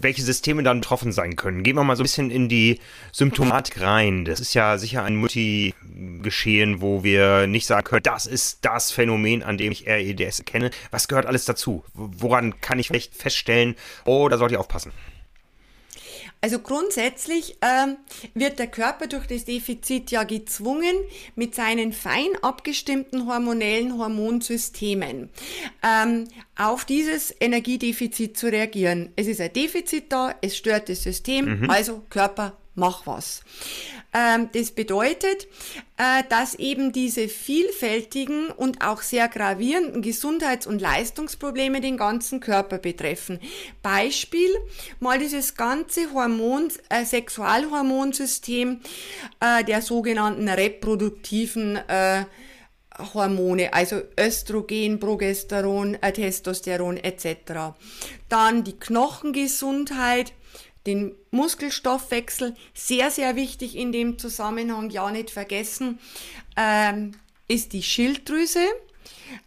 welche 0.02 0.22
Systeme 0.22 0.62
dann 0.62 0.82
betroffen 0.82 1.14
sein 1.14 1.38
können. 1.38 1.64
Gehen 1.64 1.78
wir 1.78 1.86
mal 1.86 1.96
so 1.96 2.02
ein 2.02 2.04
bisschen 2.04 2.30
in 2.30 2.50
die 2.50 2.80
Symptomatik 3.14 3.80
rein. 3.80 4.26
Das 4.26 4.42
ist 4.42 4.54
ja 4.54 4.78
sicher 4.78 5.04
ein 5.06 5.16
Multi-Geschehen, 5.16 6.82
wo 6.82 7.06
wir 7.06 7.48
nicht 7.48 7.66
sagen 7.66 7.86
können, 7.86 8.04
das 8.04 8.26
ist 8.26 8.66
das 8.66 8.92
Phänomen, 8.92 9.42
an 9.42 9.58
dem 9.58 9.72
ich 9.72 9.88
REDS 9.88 10.40
erkenne. 10.40 10.70
Was 10.92 11.08
gehört 11.08 11.26
alles 11.26 11.46
dazu? 11.46 11.86
Woran 11.94 12.60
kann 12.60 12.78
ich 12.78 12.88
vielleicht 12.88 13.16
feststellen, 13.16 13.76
oh, 14.04 14.28
da 14.28 14.38
sollte 14.38 14.56
ich 14.56 14.60
aufpassen? 14.60 14.92
Also 16.42 16.58
grundsätzlich 16.58 17.58
ähm, 17.62 17.98
wird 18.34 18.58
der 18.58 18.66
Körper 18.66 19.06
durch 19.06 19.28
das 19.28 19.46
Defizit 19.46 20.10
ja 20.10 20.24
gezwungen, 20.24 20.96
mit 21.36 21.54
seinen 21.54 21.94
fein 21.94 22.30
abgestimmten 22.42 23.28
hormonellen 23.28 24.00
Hormonsystemen 24.00 25.30
ähm, 25.84 26.28
auf 26.58 26.84
dieses 26.84 27.34
Energiedefizit 27.40 28.38
zu 28.38 28.48
reagieren. 28.48 29.14
Es 29.16 29.28
ist 29.28 29.40
ein 29.40 29.54
Defizit 29.54 30.12
da, 30.12 30.34
es 30.42 30.58
stört 30.58 30.90
das 30.90 31.04
System, 31.04 31.62
mhm. 31.62 31.70
also 31.70 32.02
Körper, 32.10 32.58
mach 32.76 33.06
was. 33.06 33.44
Ähm, 34.14 34.50
das 34.54 34.72
bedeutet, 34.72 35.48
äh, 35.98 36.24
dass 36.30 36.56
eben 36.56 36.92
diese 36.92 37.28
vielfältigen 37.28 38.50
und 38.50 38.86
auch 38.86 39.02
sehr 39.02 39.28
gravierenden 39.28 40.02
Gesundheits- 40.02 40.68
und 40.68 40.82
Leistungsprobleme 40.82 41.82
den 41.82 41.98
ganzen 41.98 42.40
Körper 42.40 42.78
betreffen. 42.78 43.40
Beispiel 43.82 44.50
mal 45.00 45.20
dieses 45.20 45.56
ganze 45.56 46.14
Hormon, 46.14 46.70
äh, 46.90 47.06
Sexualhormonsystem 47.06 48.82
äh, 49.40 49.64
der 49.64 49.82
sogenannten 49.82 50.50
reproduktiven 50.50 51.78
äh, 51.88 52.26
Hormone, 53.14 53.74
also 53.74 54.02
Östrogen, 54.20 55.00
Progesteron, 55.00 55.96
äh, 56.02 56.12
Testosteron 56.12 56.98
etc. 56.98 57.76
Dann 58.30 58.64
die 58.64 58.78
Knochengesundheit, 58.78 60.34
den 60.86 61.16
Muskelstoffwechsel, 61.32 62.56
sehr, 62.74 63.10
sehr 63.10 63.36
wichtig 63.36 63.76
in 63.76 63.92
dem 63.92 64.20
Zusammenhang, 64.20 64.90
ja 64.90 65.10
nicht 65.12 65.32
vergessen, 65.32 66.00
ähm, 66.56 67.14
ist 67.48 67.74
die 67.74 67.84
Schilddrüse. 67.84 68.66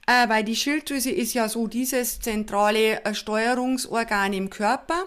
Äh, 0.06 0.28
weil 0.28 0.44
die 0.44 0.56
Schilddrüse 0.56 1.10
ist 1.10 1.34
ja 1.34 1.48
so 1.48 1.66
dieses 1.66 2.20
zentrale 2.20 3.04
äh, 3.04 3.14
Steuerungsorgan 3.14 4.32
im 4.32 4.50
Körper. 4.50 5.04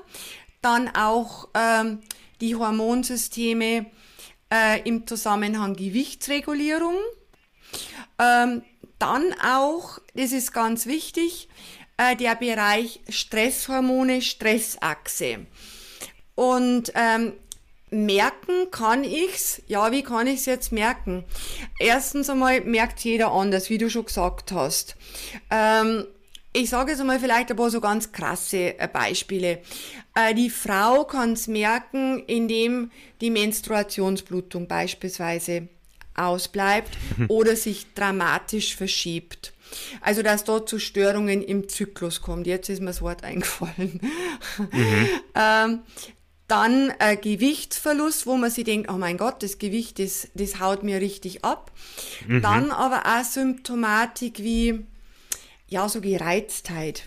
Dann 0.62 0.90
auch 0.96 1.50
ähm, 1.56 2.02
die 2.42 2.56
Hormonsysteme 2.56 3.88
äh, 4.54 4.82
im 4.88 5.08
Zusammenhang 5.08 5.76
Gewichtsregulierung. 5.76 6.96
Ähm, 8.20 8.62
dann 9.00 9.34
auch, 9.44 10.00
das 10.16 10.32
ist 10.32 10.54
ganz 10.54 10.86
wichtig, 10.86 11.50
äh, 11.98 12.16
der 12.16 12.36
Bereich 12.36 13.02
Stresshormone, 13.10 14.22
Stressachse. 14.22 15.46
Und 16.38 16.92
ähm, 16.94 17.34
merken 17.90 18.70
kann 18.70 19.04
ich's. 19.04 19.62
Ja, 19.68 19.92
wie 19.92 20.04
kann 20.04 20.28
ich's 20.28 20.46
jetzt 20.46 20.72
merken? 20.72 21.24
Erstens 21.80 22.30
einmal 22.30 22.62
merkt 22.62 23.00
jeder 23.00 23.32
anders, 23.32 23.72
wie 23.72 23.80
du 23.80 23.90
schon 23.90 24.06
gesagt 24.06 24.52
hast. 24.52 24.96
Ähm, 25.50 26.06
ich 26.54 26.70
sage 26.70 26.92
jetzt 26.92 27.02
einmal 27.02 27.20
vielleicht 27.20 27.50
ein 27.50 27.58
paar 27.58 27.72
so 27.72 27.82
ganz 27.82 28.12
krasse 28.12 28.80
äh, 28.80 28.88
Beispiele. 28.88 29.62
Äh, 30.16 30.36
die 30.36 30.52
Frau 30.52 31.06
kann's 31.06 31.48
merken, 31.48 32.24
indem 32.28 32.92
die 33.20 33.32
Menstruationsblutung 33.32 34.68
beispielsweise 34.68 35.70
ausbleibt 36.16 36.98
oder 37.30 37.56
sich 37.56 37.94
dramatisch 37.94 38.76
verschiebt. 38.76 39.54
Also, 40.02 40.24
dass 40.24 40.44
dort 40.46 40.70
zu 40.70 40.80
Störungen 40.80 41.44
im 41.44 41.68
Zyklus 41.68 42.22
kommt. 42.22 42.48
Jetzt 42.48 42.70
ist 42.70 42.80
mir 42.80 42.88
das 42.88 43.02
Wort 43.02 43.24
eingefallen. 43.24 44.00
Mhm. 44.58 45.08
ähm, 45.36 45.80
dann 46.48 46.94
äh, 47.00 47.18
Gewichtsverlust, 47.18 48.26
wo 48.26 48.38
man 48.38 48.50
sich 48.50 48.64
denkt, 48.64 48.90
oh 48.90 48.98
mein 48.98 49.18
Gott, 49.18 49.44
das 49.44 49.58
Gewicht, 49.58 50.00
das, 50.00 50.30
das 50.34 50.60
haut 50.60 50.84
mir 50.84 51.02
richtig 51.02 51.44
ab. 51.44 51.72
Mhm. 52.26 52.42
Dann 52.42 52.72
aber 52.72 53.04
auch 53.06 53.24
Symptomatik 53.24 54.40
wie, 54.40 54.86
ja, 55.68 55.90
so 55.90 56.00
Gereiztheit 56.00 57.04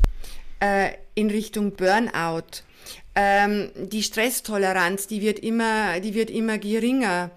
äh, 0.60 0.92
in 1.14 1.30
Richtung 1.30 1.72
Burnout. 1.72 2.62
Ähm, 3.14 3.70
die 3.76 4.02
Stresstoleranz, 4.02 5.06
die 5.06 5.22
wird 5.22 5.38
immer, 5.38 6.00
die 6.00 6.14
wird 6.14 6.30
immer 6.30 6.58
geringer. 6.58 7.30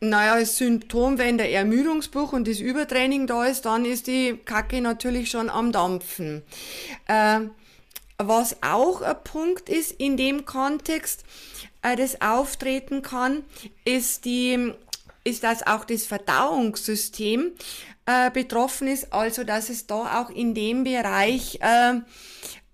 Naja, 0.00 0.34
als 0.34 0.56
Symptom, 0.56 1.18
wenn 1.18 1.38
der 1.38 1.50
Ermüdungsbruch 1.52 2.32
und 2.32 2.48
das 2.48 2.60
Übertraining 2.60 3.26
da 3.26 3.44
ist, 3.44 3.64
dann 3.64 3.84
ist 3.84 4.06
die 4.06 4.38
Kacke 4.44 4.80
natürlich 4.80 5.30
schon 5.30 5.48
am 5.50 5.72
Dampfen. 5.72 6.42
Äh, 7.06 7.40
was 8.18 8.62
auch 8.62 9.02
ein 9.02 9.16
Punkt 9.24 9.68
ist 9.68 9.92
in 9.92 10.16
dem 10.16 10.44
Kontext, 10.44 11.24
äh, 11.82 11.96
das 11.96 12.20
auftreten 12.20 13.02
kann, 13.02 13.44
ist 13.84 14.24
die, 14.24 14.72
ist, 15.24 15.44
dass 15.44 15.66
auch 15.66 15.84
das 15.84 16.06
Verdauungssystem 16.06 17.52
äh, 18.06 18.30
betroffen 18.30 18.88
ist, 18.88 19.12
also 19.12 19.44
dass 19.44 19.68
es 19.68 19.86
da 19.86 20.20
auch 20.22 20.30
in 20.30 20.54
dem 20.54 20.84
Bereich 20.84 21.58
äh, 21.60 22.00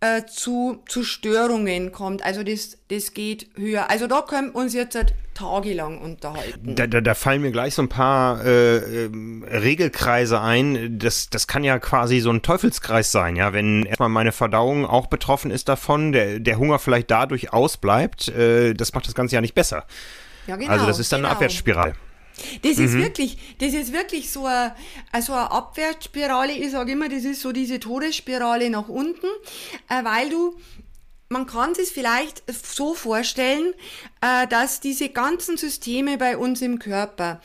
äh, 0.03 0.27
zu, 0.27 0.83
zu 0.89 1.05
Störungen 1.05 1.93
kommt. 1.93 2.25
Also 2.25 2.43
das, 2.43 2.77
das 2.89 3.15
geht 3.15 3.47
höher. 3.57 3.89
Also 3.89 4.09
da 4.09 4.23
können 4.23 4.53
wir 4.53 4.57
uns 4.57 4.75
jetzt 4.75 4.97
halt 4.97 5.15
tagelang 5.33 5.99
unterhalten. 6.01 6.75
Da, 6.75 6.89
da, 6.89 7.01
da 7.01 7.15
fallen 7.15 7.41
mir 7.41 7.53
gleich 7.53 7.77
so 7.77 7.83
ein 7.83 7.89
paar 7.89 8.45
äh, 8.45 8.79
äh, 8.79 9.11
Regelkreise 9.49 10.41
ein. 10.41 10.99
Das, 10.99 11.31
das 11.31 11.47
kann 11.47 11.63
ja 11.63 11.79
quasi 11.79 12.19
so 12.19 12.31
ein 12.31 12.43
Teufelskreis 12.43 13.13
sein, 13.13 13.37
ja. 13.37 13.53
Wenn 13.53 13.87
erstmal 13.87 14.09
meine 14.09 14.33
Verdauung 14.33 14.87
auch 14.87 15.07
betroffen 15.07 15.53
ist 15.53 15.69
davon, 15.69 16.11
der, 16.11 16.41
der 16.41 16.59
Hunger 16.59 16.81
vielleicht 16.81 17.11
dadurch 17.13 17.53
ausbleibt, 17.53 18.29
äh, 18.29 18.75
das 18.75 18.95
macht 18.95 19.07
das 19.07 19.15
Ganze 19.15 19.37
ja 19.37 19.41
nicht 19.41 19.55
besser. 19.55 19.85
Ja, 20.49 20.57
genau. 20.57 20.73
Also 20.73 20.87
das 20.87 20.99
ist 20.99 21.13
dann 21.13 21.21
genau. 21.21 21.29
eine 21.29 21.37
Abwärtsspirale. 21.37 21.95
Das 22.63 22.79
mhm. 22.79 22.85
ist 22.85 22.93
wirklich, 22.95 23.39
das 23.59 23.75
ist 23.75 23.93
wirklich 23.93 24.31
so 24.31 24.47
eine, 24.47 24.75
so 25.21 25.33
eine 25.33 25.51
Abwärtsspirale. 25.51 26.53
Ich 26.53 26.71
sage 26.71 26.93
immer, 26.93 27.09
das 27.09 27.25
ist 27.25 27.41
so 27.41 27.53
diese 27.53 27.81
Todesspirale 27.81 28.71
nach 28.71 28.89
unten, 28.89 29.27
äh, 29.89 30.05
weil 30.05 30.31
du 30.31 30.57
man 31.33 31.47
kann 31.47 31.75
sich 31.75 31.89
vielleicht 31.89 32.43
so 32.53 32.95
vorstellen, 32.95 33.73
äh, 34.21 34.47
dass 34.47 34.81
diese 34.81 35.09
ganzen 35.09 35.57
Systeme 35.57 36.19
bei 36.19 36.37
uns 36.37 36.61
im 36.61 36.79
Körper, 36.79 37.41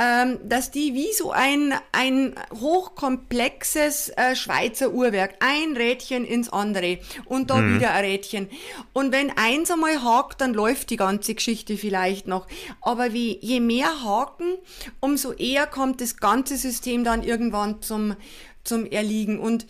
ähm, 0.00 0.38
dass 0.48 0.70
die 0.70 0.94
wie 0.94 1.12
so 1.12 1.30
ein, 1.30 1.74
ein 1.92 2.34
hochkomplexes 2.58 4.08
äh, 4.16 4.34
Schweizer 4.34 4.92
Uhrwerk, 4.92 5.34
ein 5.40 5.76
Rädchen 5.76 6.24
ins 6.24 6.48
andere 6.48 6.98
und 7.26 7.50
da 7.50 7.56
mhm. 7.56 7.74
wieder 7.74 7.92
ein 7.92 8.06
Rädchen. 8.06 8.48
Und 8.94 9.12
wenn 9.12 9.30
eins 9.36 9.70
einmal 9.70 10.02
hakt, 10.02 10.40
dann 10.40 10.54
läuft 10.54 10.88
die 10.88 10.96
ganze 10.96 11.34
Geschichte 11.34 11.76
vielleicht 11.76 12.26
noch. 12.26 12.46
Aber 12.80 13.12
wie, 13.12 13.38
je 13.42 13.60
mehr 13.60 14.02
Haken, 14.02 14.54
umso 15.00 15.32
eher 15.32 15.66
kommt 15.66 16.00
das 16.00 16.16
ganze 16.16 16.56
System 16.56 17.04
dann 17.04 17.22
irgendwann 17.22 17.82
zum, 17.82 18.16
zum 18.64 18.86
Erliegen. 18.86 19.38
Und 19.38 19.66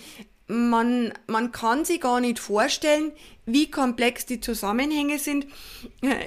man, 0.46 1.12
man 1.26 1.50
kann 1.50 1.84
sich 1.84 2.00
gar 2.00 2.20
nicht 2.20 2.38
vorstellen, 2.38 3.10
wie 3.46 3.68
komplex 3.68 4.26
die 4.26 4.40
Zusammenhänge 4.40 5.18
sind. 5.18 5.48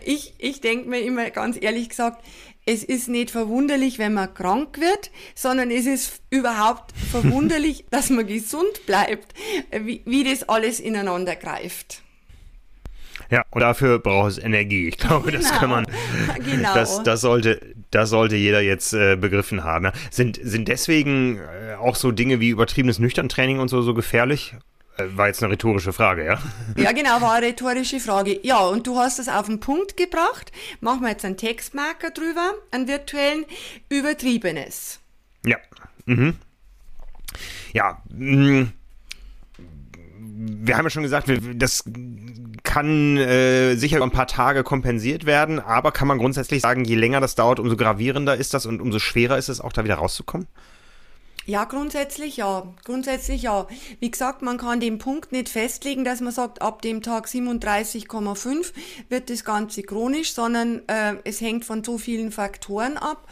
Ich, 0.03 0.33
ich 0.39 0.59
denke 0.59 0.89
mir 0.89 0.99
immer 0.99 1.29
ganz 1.29 1.57
ehrlich 1.61 1.87
gesagt, 1.87 2.21
es 2.65 2.83
ist 2.83 3.09
nicht 3.09 3.31
verwunderlich, 3.31 3.99
wenn 3.99 4.13
man 4.13 4.33
krank 4.33 4.79
wird, 4.79 5.11
sondern 5.35 5.71
es 5.71 5.85
ist 5.85 6.21
überhaupt 6.29 6.93
verwunderlich, 7.11 7.85
dass 7.89 8.09
man 8.09 8.25
gesund 8.25 8.85
bleibt, 8.85 9.33
wie, 9.71 10.01
wie 10.05 10.23
das 10.23 10.47
alles 10.47 10.79
ineinander 10.79 11.35
greift. 11.35 12.01
Ja, 13.29 13.43
und 13.51 13.61
dafür 13.61 13.99
braucht 13.99 14.31
es 14.31 14.37
Energie. 14.37 14.87
Ich 14.87 14.97
glaube, 14.97 15.31
genau. 15.31 15.41
das 15.41 15.51
kann 15.57 15.69
man, 15.69 15.85
genau. 16.45 16.73
das, 16.73 17.01
das 17.03 17.21
sollte, 17.21 17.59
das 17.89 18.09
sollte 18.09 18.35
jeder 18.35 18.61
jetzt 18.61 18.93
äh, 18.93 19.15
begriffen 19.15 19.63
haben. 19.63 19.91
Sind, 20.11 20.39
sind 20.41 20.67
deswegen 20.67 21.39
äh, 21.39 21.75
auch 21.75 21.95
so 21.95 22.11
Dinge 22.11 22.39
wie 22.39 22.49
übertriebenes 22.49 22.99
Nüchterntraining 22.99 23.59
und 23.59 23.69
so 23.69 23.81
so 23.81 23.93
gefährlich? 23.93 24.55
Äh, 24.97 25.17
war 25.17 25.27
jetzt 25.27 25.41
eine 25.41 25.51
rhetorische 25.51 25.93
Frage, 25.93 26.25
ja? 26.25 26.39
Ja, 26.77 26.91
genau, 26.91 27.21
war 27.21 27.33
eine 27.33 27.47
rhetorische 27.47 27.99
Frage. 27.99 28.39
Ja, 28.43 28.59
und 28.59 28.85
du 28.87 28.97
hast 28.97 29.19
es 29.19 29.27
auf 29.27 29.47
den 29.47 29.59
Punkt 29.59 29.97
gebracht. 29.97 30.51
Machen 30.81 31.01
wir 31.01 31.09
jetzt 31.09 31.25
einen 31.25 31.37
Textmarker 31.37 32.11
drüber, 32.11 32.53
einen 32.71 32.87
virtuellen 32.87 33.45
Übertriebenes. 33.89 34.99
Ja. 35.45 35.57
Mhm. 36.05 36.35
Ja. 37.73 38.01
Mh. 38.09 38.67
Wir 40.35 40.77
haben 40.77 40.85
ja 40.85 40.89
schon 40.89 41.03
gesagt, 41.03 41.31
das 41.55 41.83
kann 42.63 43.17
äh, 43.17 43.75
sicher 43.75 43.97
über 43.97 44.05
ein 44.05 44.11
paar 44.11 44.27
Tage 44.27 44.63
kompensiert 44.63 45.25
werden, 45.25 45.59
aber 45.59 45.91
kann 45.91 46.07
man 46.07 46.17
grundsätzlich 46.17 46.61
sagen, 46.61 46.85
je 46.85 46.95
länger 46.95 47.21
das 47.21 47.35
dauert, 47.35 47.59
umso 47.59 47.75
gravierender 47.75 48.35
ist 48.35 48.53
das 48.53 48.65
und 48.65 48.81
umso 48.81 48.99
schwerer 48.99 49.37
ist 49.37 49.49
es 49.49 49.61
auch 49.61 49.73
da 49.73 49.83
wieder 49.83 49.95
rauszukommen? 49.95 50.47
Ja, 51.45 51.65
grundsätzlich 51.65 52.37
ja. 52.37 52.73
Grundsätzlich 52.85 53.43
ja. 53.43 53.67
Wie 53.99 54.09
gesagt, 54.09 54.41
man 54.41 54.57
kann 54.57 54.79
den 54.79 54.97
Punkt 54.97 55.33
nicht 55.33 55.49
festlegen, 55.49 56.05
dass 56.05 56.21
man 56.21 56.31
sagt, 56.31 56.61
ab 56.61 56.81
dem 56.81 57.01
Tag 57.01 57.27
37,5 57.27 58.71
wird 59.09 59.29
das 59.29 59.43
Ganze 59.43 59.83
chronisch, 59.83 60.33
sondern 60.33 60.81
äh, 60.87 61.15
es 61.25 61.41
hängt 61.41 61.65
von 61.65 61.83
so 61.83 61.97
vielen 61.97 62.31
Faktoren 62.31 62.97
ab. 62.97 63.27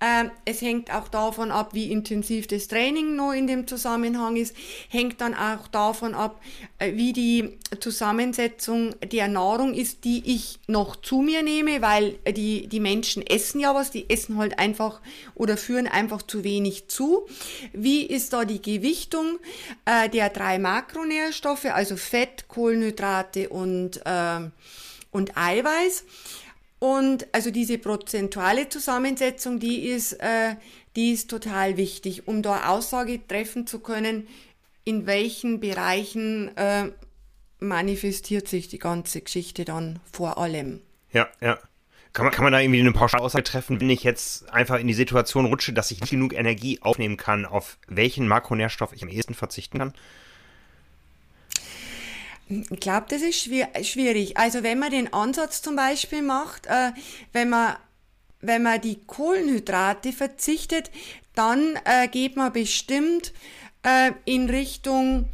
Äh, 0.00 0.30
es 0.44 0.60
hängt 0.60 0.92
auch 0.92 1.06
davon 1.06 1.52
ab, 1.52 1.72
wie 1.72 1.92
intensiv 1.92 2.48
das 2.48 2.66
Training 2.66 3.14
noch 3.14 3.32
in 3.32 3.46
dem 3.46 3.68
Zusammenhang 3.68 4.34
ist. 4.34 4.56
Hängt 4.88 5.20
dann 5.20 5.34
auch 5.34 5.68
davon 5.68 6.14
ab, 6.14 6.40
wie 6.78 7.12
die 7.12 7.58
Zusammensetzung 7.80 8.94
der 9.00 9.28
Nahrung 9.28 9.72
ist, 9.72 10.04
die 10.04 10.22
ich 10.34 10.58
noch 10.66 10.96
zu 10.96 11.22
mir 11.22 11.42
nehme, 11.42 11.80
weil 11.80 12.18
die, 12.36 12.66
die 12.66 12.80
Menschen 12.80 13.26
essen 13.26 13.60
ja 13.60 13.74
was, 13.74 13.90
die 13.90 14.10
essen 14.10 14.36
halt 14.36 14.58
einfach 14.58 15.00
oder 15.34 15.56
führen 15.56 15.86
einfach 15.86 16.20
zu 16.22 16.44
wenig 16.44 16.88
zu. 16.88 17.26
Wie 17.72 18.02
ist 18.04 18.32
da 18.34 18.44
die 18.44 18.60
Gewichtung 18.60 19.38
äh, 19.86 20.10
der 20.10 20.28
drei 20.28 20.58
Makronährstoffe, 20.58 21.66
also 21.66 21.96
Fett, 21.96 22.46
Kohlenhydrate 22.48 23.48
und, 23.48 24.02
äh, 24.04 24.40
und 25.10 25.36
Eiweiß? 25.36 26.04
Und 26.78 27.26
also 27.32 27.50
diese 27.50 27.78
prozentuale 27.78 28.68
Zusammensetzung, 28.68 29.58
die 29.58 29.86
ist, 29.88 30.12
äh, 30.14 30.56
die 30.94 31.12
ist 31.12 31.30
total 31.30 31.78
wichtig, 31.78 32.28
um 32.28 32.42
da 32.42 32.68
Aussage 32.68 33.26
treffen 33.26 33.66
zu 33.66 33.80
können, 33.80 34.28
in 34.86 35.04
welchen 35.04 35.60
Bereichen 35.60 36.56
äh, 36.56 36.90
manifestiert 37.58 38.48
sich 38.48 38.68
die 38.68 38.78
ganze 38.78 39.20
Geschichte 39.20 39.66
dann 39.66 39.98
vor 40.10 40.38
allem. 40.38 40.80
Ja, 41.12 41.28
ja. 41.42 41.58
Kann 42.12 42.24
man, 42.24 42.32
kann 42.32 42.44
man 42.44 42.52
da 42.52 42.60
irgendwie 42.60 42.80
eine 42.80 42.92
Pauschalaussage 42.92 43.44
treffen, 43.44 43.78
wenn 43.78 43.90
ich 43.90 44.02
jetzt 44.02 44.48
einfach 44.50 44.78
in 44.78 44.86
die 44.86 44.94
Situation 44.94 45.44
rutsche, 45.44 45.74
dass 45.74 45.90
ich 45.90 46.00
nicht 46.00 46.10
genug 46.10 46.32
Energie 46.32 46.80
aufnehmen 46.80 47.18
kann, 47.18 47.44
auf 47.44 47.76
welchen 47.88 48.26
Makronährstoff 48.26 48.94
ich 48.94 49.02
am 49.02 49.10
ehesten 49.10 49.34
verzichten 49.34 49.78
kann? 49.78 49.92
Ich 52.48 52.80
glaube, 52.80 53.06
das 53.10 53.20
ist 53.20 53.42
schwierig. 53.42 54.38
Also 54.38 54.62
wenn 54.62 54.78
man 54.78 54.92
den 54.92 55.12
Ansatz 55.12 55.60
zum 55.60 55.76
Beispiel 55.76 56.22
macht, 56.22 56.66
äh, 56.66 56.92
wenn 57.32 57.50
man 57.50 57.76
wenn 58.40 58.62
man 58.62 58.80
die 58.80 59.00
Kohlenhydrate 59.06 60.12
verzichtet, 60.12 60.90
dann 61.34 61.78
äh, 61.84 62.06
geht 62.08 62.36
man 62.36 62.52
bestimmt 62.52 63.32
äh, 63.86 64.12
in 64.26 64.50
Richtung 64.50 65.28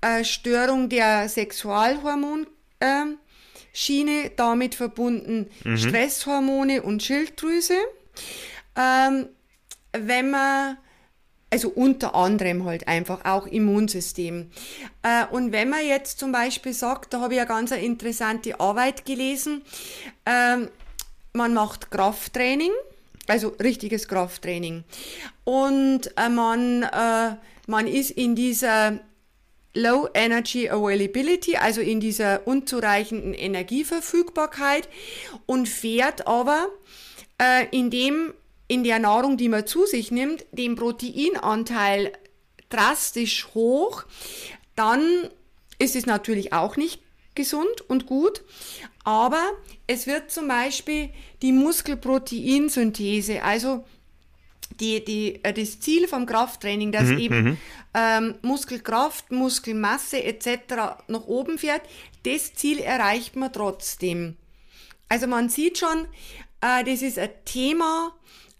äh, 0.00 0.24
Störung 0.24 0.88
der 0.88 1.28
Sexualhormon. 1.28 2.46
Äh, 2.80 3.04
Schiene, 3.72 4.32
damit 4.34 4.74
verbunden 4.74 5.48
mhm. 5.62 5.76
Stresshormone 5.76 6.82
und 6.82 7.00
Schilddrüse. 7.02 7.76
Ähm, 8.76 9.28
wenn 9.92 10.30
man 10.30 10.78
also 11.50 11.68
unter 11.70 12.14
anderem 12.14 12.64
halt 12.64 12.88
einfach 12.88 13.24
auch 13.24 13.46
Immunsystem. 13.46 14.50
Äh, 15.02 15.26
und 15.26 15.52
wenn 15.52 15.68
man 15.70 15.86
jetzt 15.86 16.18
zum 16.18 16.32
Beispiel 16.32 16.72
sagt, 16.72 17.14
da 17.14 17.20
habe 17.20 17.34
ich 17.34 17.40
eine 17.40 17.48
ganz 17.48 17.70
interessante 17.70 18.60
Arbeit 18.60 19.04
gelesen, 19.06 19.62
ähm, 20.26 20.68
man 21.32 21.54
macht 21.54 21.90
Krafttraining, 21.90 22.72
also 23.28 23.48
richtiges 23.62 24.08
Krafttraining. 24.08 24.84
Und 25.44 26.12
äh, 26.16 26.28
man, 26.28 26.82
äh, 26.82 27.36
man 27.68 27.86
ist 27.86 28.10
in 28.10 28.34
dieser 28.34 28.98
Low 29.74 30.08
Energy 30.14 30.70
Availability, 30.70 31.56
also 31.56 31.80
in 31.82 32.00
dieser 32.00 32.46
unzureichenden 32.46 33.34
Energieverfügbarkeit 33.34 34.88
und 35.46 35.68
fährt 35.68 36.26
aber 36.26 36.68
äh, 37.40 37.66
in 37.70 37.90
dem 37.90 38.32
in 38.70 38.84
der 38.84 38.98
Nahrung, 38.98 39.36
die 39.36 39.48
man 39.48 39.66
zu 39.66 39.86
sich 39.86 40.10
nimmt, 40.10 40.44
den 40.52 40.76
Proteinanteil 40.76 42.12
drastisch 42.68 43.48
hoch, 43.54 44.04
dann 44.76 45.30
ist 45.78 45.96
es 45.96 46.04
natürlich 46.04 46.52
auch 46.52 46.76
nicht 46.76 47.00
gesund 47.34 47.80
und 47.88 48.06
gut, 48.06 48.42
aber 49.04 49.42
es 49.86 50.06
wird 50.06 50.30
zum 50.30 50.48
Beispiel 50.48 51.08
die 51.40 51.52
Muskelproteinsynthese, 51.52 53.42
also 53.42 53.84
die, 54.80 55.04
die, 55.04 55.44
äh, 55.44 55.52
das 55.52 55.80
Ziel 55.80 56.08
vom 56.08 56.26
Krafttraining, 56.26 56.92
dass 56.92 57.04
mhm, 57.04 57.18
eben 57.18 57.42
mhm. 57.42 57.56
ähm, 57.94 58.34
Muskelkraft, 58.42 59.30
Muskelmasse 59.32 60.22
etc. 60.22 60.58
nach 61.08 61.26
oben 61.26 61.58
fährt, 61.58 61.82
das 62.24 62.54
Ziel 62.54 62.78
erreicht 62.78 63.36
man 63.36 63.52
trotzdem. 63.52 64.36
Also 65.08 65.26
man 65.26 65.48
sieht 65.48 65.78
schon, 65.78 66.06
äh, 66.60 66.84
das 66.84 67.02
ist 67.02 67.18
ein 67.18 67.30
Thema, 67.44 68.12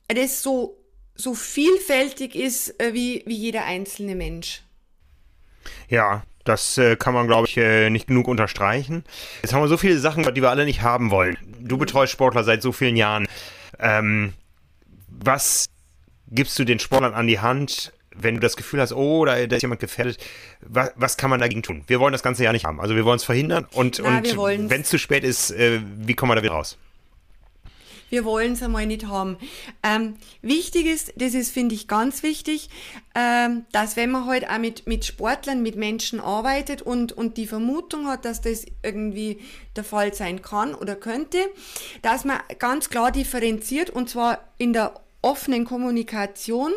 das 0.09 0.43
so, 0.43 0.79
so 1.15 1.35
vielfältig 1.35 2.35
ist 2.35 2.81
äh, 2.81 2.95
wie, 2.95 3.23
wie 3.27 3.37
jeder 3.37 3.65
einzelne 3.65 4.15
Mensch. 4.15 4.63
Ja, 5.89 6.23
das 6.45 6.79
äh, 6.79 6.97
kann 6.97 7.13
man, 7.13 7.27
glaube 7.27 7.47
ich, 7.47 7.57
äh, 7.59 7.91
nicht 7.91 8.07
genug 8.07 8.27
unterstreichen. 8.27 9.05
Jetzt 9.43 9.53
haben 9.53 9.61
wir 9.61 9.69
so 9.69 9.77
viele 9.77 9.99
Sachen, 9.99 10.23
die 10.23 10.41
wir 10.41 10.49
alle 10.49 10.65
nicht 10.65 10.81
haben 10.81 11.11
wollen. 11.11 11.37
Du 11.61 11.77
betreust 11.77 12.13
Sportler 12.13 12.43
seit 12.43 12.63
so 12.63 12.73
vielen 12.73 12.97
Jahren. 12.97 13.29
Ähm, 13.79 14.33
was 15.09 15.67
gibst 16.31 16.59
du 16.59 16.65
den 16.65 16.79
Sportlern 16.79 17.15
an 17.15 17.27
die 17.27 17.41
Hand, 17.41 17.93
wenn 18.15 18.35
du 18.35 18.41
das 18.41 18.57
Gefühl 18.57 18.81
hast, 18.81 18.93
oh, 18.93 19.25
da, 19.25 19.47
da 19.47 19.57
ist 19.57 19.63
jemand 19.63 19.81
gefährdet, 19.81 20.19
was, 20.61 20.91
was, 20.97 21.17
kann 21.17 21.31
man 21.31 21.41
dagegen 21.41 21.63
tun? 21.63 21.85
Wir 21.87 22.01
wollen 22.01 22.13
das 22.13 22.23
Ganze 22.23 22.45
ja 22.45 22.53
nicht 22.53 22.65
haben. 22.65 22.81
Also 22.81 22.97
wir 22.97 23.05
wollen 23.05 23.17
es 23.17 23.25
verhindern 23.25 23.67
und, 23.73 24.01
und 24.01 24.37
wenn 24.71 24.81
es 24.81 24.89
zu 24.89 24.99
spät 24.99 25.25
ist, 25.25 25.51
äh, 25.51 25.81
wie 25.99 26.15
kommen 26.15 26.31
wir 26.31 26.37
da 26.37 26.43
wieder 26.43 26.55
raus? 26.55 26.79
wir 28.11 28.25
wollen 28.25 28.53
es 28.53 28.63
einmal 28.63 28.87
nicht 28.87 29.07
haben. 29.07 29.37
Ähm, 29.83 30.17
wichtig 30.43 30.87
ist, 30.87 31.13
das 31.17 31.35
ist, 31.35 31.53
finde 31.53 31.75
ich, 31.75 31.89
ganz 31.89 32.23
wichtig, 32.23 32.71
ähm, 33.15 33.67
dass 33.73 33.97
wenn 33.97 34.11
man 34.11 34.27
halt 34.27 34.49
auch 34.49 34.59
mit, 34.59 34.87
mit 34.87 35.05
Sportlern, 35.05 35.63
mit 35.63 35.77
Menschen 35.77 36.21
arbeitet 36.21 36.83
und, 36.83 37.13
und 37.13 37.37
die 37.37 37.47
Vermutung 37.47 38.07
hat, 38.07 38.25
dass 38.25 38.41
das 38.41 38.65
irgendwie 38.83 39.39
der 39.77 39.85
Fall 39.85 40.15
sein 40.15 40.43
kann 40.43 40.75
oder 40.75 40.97
könnte, 40.97 41.39
dass 42.03 42.25
man 42.25 42.39
ganz 42.59 42.89
klar 42.89 43.13
differenziert 43.13 43.91
und 43.91 44.09
zwar 44.09 44.39
in 44.57 44.73
der 44.73 44.95
offenen 45.23 45.65
Kommunikation, 45.65 46.73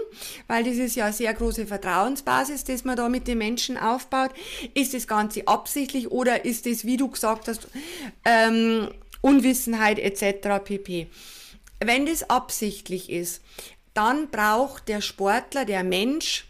weil 0.47 0.63
das 0.63 0.75
ist 0.75 0.95
ja 0.95 1.11
sehr 1.11 1.33
große 1.33 1.67
Vertrauensbasis, 1.67 2.63
dass 2.63 2.83
man 2.83 2.95
da 2.95 3.07
mit 3.09 3.27
den 3.27 3.37
Menschen 3.37 3.77
aufbaut. 3.77 4.31
Ist 4.73 4.93
das 4.93 5.07
Ganze 5.07 5.47
absichtlich 5.47 6.11
oder 6.11 6.45
ist 6.45 6.65
das, 6.65 6.85
wie 6.85 6.97
du 6.97 7.09
gesagt 7.09 7.47
hast, 7.47 7.67
ähm, 8.25 8.89
Unwissenheit 9.21 9.99
etc. 9.99 10.63
pp. 10.63 11.07
Wenn 11.79 12.05
das 12.05 12.29
absichtlich 12.29 13.09
ist, 13.09 13.41
dann 13.93 14.29
braucht 14.29 14.87
der 14.87 15.01
Sportler, 15.01 15.65
der 15.65 15.83
Mensch 15.83 16.45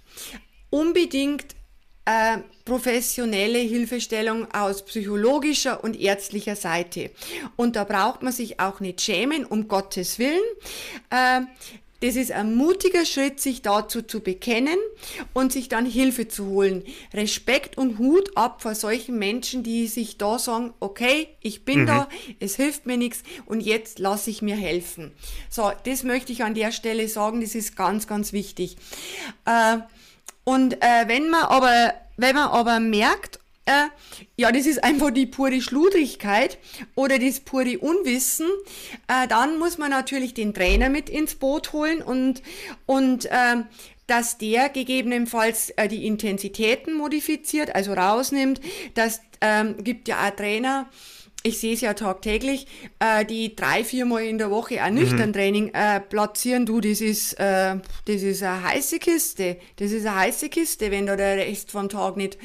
unbedingt 0.70 1.56
äh, 2.06 2.38
professionelle 2.66 3.60
Hilfestellung 3.60 4.52
aus 4.54 4.86
psychologischer 4.86 5.84
und 5.84 6.00
ärztlicher 6.00 6.56
Seite. 6.56 7.12
Und 7.56 7.76
da 7.76 7.84
braucht 7.84 8.24
man 8.24 8.34
sich 8.34 8.60
auch 8.60 8.80
nicht 8.80 9.02
schämen, 9.02 9.46
um 9.46 9.68
Gottes 9.68 10.18
Willen. 10.18 10.40
Äh, 11.10 11.42
das 12.02 12.16
ist 12.16 12.32
ein 12.32 12.56
mutiger 12.56 13.06
Schritt, 13.06 13.40
sich 13.40 13.62
dazu 13.62 14.02
zu 14.02 14.22
bekennen 14.22 14.78
und 15.34 15.52
sich 15.52 15.70
dann 15.70 15.86
Hilfe 15.86 16.28
zu 16.28 16.48
holen. 16.48 16.84
Respekt 17.14 17.78
und 17.78 18.00
Hut 18.00 18.36
ab 18.36 18.64
vor 18.64 18.74
solchen 18.74 19.20
Menschen, 19.20 19.62
die 19.62 19.86
sich 19.86 20.18
da 20.18 20.40
sagen, 20.40 20.74
okay, 20.80 21.28
ich 21.42 21.64
bin 21.64 21.82
mhm. 21.82 21.86
da, 21.86 22.10
es 22.40 22.56
hilft 22.56 22.88
mir 22.88 22.98
nichts 22.98 23.22
und 23.46 23.62
jetzt 23.62 24.00
lasse 24.00 24.32
ich 24.32 24.42
mir 24.42 24.56
helfen. 24.56 25.12
So, 25.52 25.72
das 25.86 26.02
möchte 26.02 26.32
ich 26.32 26.44
an 26.44 26.56
der 26.56 26.72
Stelle 26.72 27.08
sagen, 27.08 27.40
das 27.42 27.54
ist 27.54 27.76
ganz, 27.76 28.08
ganz 28.08 28.34
wichtig. 28.34 28.78
Äh, 29.46 29.78
und 30.52 30.74
äh, 30.82 31.08
wenn 31.08 31.30
man 31.30 31.44
aber, 31.44 31.94
wenn 32.18 32.36
man 32.36 32.50
aber 32.50 32.82
merkt, 32.82 33.40
äh, 33.64 33.86
ja, 34.36 34.52
das 34.52 34.66
ist 34.66 34.84
einfach 34.84 35.10
die 35.12 35.26
pure 35.26 35.62
Schludrigkeit 35.62 36.58
oder 36.94 37.20
das 37.20 37.40
pure 37.40 37.80
Unwissen, 37.80 38.50
äh, 39.08 39.30
dann 39.30 39.58
muss 39.60 39.78
man 39.78 39.92
natürlich 39.92 40.34
den 40.34 40.54
Trainer 40.54 40.90
mit 40.90 41.10
ins 41.10 41.36
Boot 41.36 41.72
holen 41.72 42.02
und, 42.02 42.44
und 42.86 43.28
äh, 43.28 43.64
dass 44.08 44.40
der 44.40 44.68
gegebenenfalls 44.68 45.70
äh, 45.78 45.88
die 45.88 46.06
Intensitäten 46.06 46.96
modifiziert, 46.96 47.74
also 47.74 47.94
rausnimmt. 47.94 48.60
Das 48.94 49.22
ähm, 49.40 49.82
gibt 49.82 50.10
ja 50.10 50.28
auch 50.28 50.36
Trainer, 50.36 50.90
ich 51.44 51.60
sehe 51.60 51.74
es 51.74 51.82
ja 51.82 51.94
tagtäglich, 51.94 52.68
äh, 53.00 53.26
die 53.26 53.56
drei, 53.56 53.84
viermal 53.84 54.24
in 54.24 54.38
der 54.38 54.52
Woche 54.52 54.82
ein 54.82 54.94
nüchtern 54.94 55.32
mhm. 55.32 55.72
Äh, 55.74 56.00
platzieren, 56.00 56.66
du, 56.66 56.82
das 56.82 57.02
ist, 57.02 57.34
äh, 57.34 57.78
das 58.06 58.22
ist 58.22 58.44
eine 58.44 58.64
heiße 58.64 59.00
Kiste. 59.00 59.58
Das 59.78 59.92
ist 59.92 60.06
eine 60.06 60.16
heiße 60.16 60.50
Kiste, 60.50 60.92
wenn 60.92 61.08
da 61.08 61.16
der 61.16 61.38
Rest 61.38 61.72
vom 61.72 61.90
Tag 61.90 62.18
nicht 62.18 62.38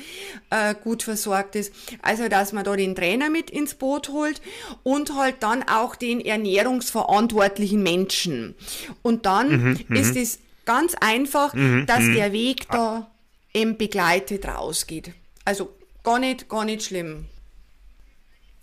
äh, 0.50 0.74
gut 0.74 1.02
versorgt 1.02 1.56
ist. 1.56 1.72
Also, 2.00 2.28
dass 2.28 2.52
man 2.52 2.64
da 2.64 2.74
den 2.74 2.94
Trainer 2.94 3.28
mit 3.28 3.50
ins 3.50 3.74
Boot 3.74 4.08
holt 4.08 4.40
und 4.82 5.14
halt 5.14 5.36
dann 5.40 5.62
auch 5.62 5.94
den 5.96 6.20
ernährungsverantwortlichen 6.20 7.82
Menschen. 7.82 8.54
Und 9.02 9.26
dann 9.26 9.48
mhm, 9.48 9.78
mhm. 9.88 9.96
ist 9.96 10.16
es 10.16 10.38
ganz 10.64 10.94
einfach, 11.00 11.52
mhm, 11.52 11.84
dass 11.86 12.00
mhm. 12.00 12.14
der 12.14 12.32
Weg 12.32 12.68
da 12.70 13.10
eben 13.52 13.76
begleitet 13.76 14.46
rausgeht. 14.46 15.12
Also, 15.44 15.68
gar 16.02 16.18
nicht, 16.18 16.48
gar 16.48 16.64
nicht 16.64 16.82
schlimm 16.82 17.26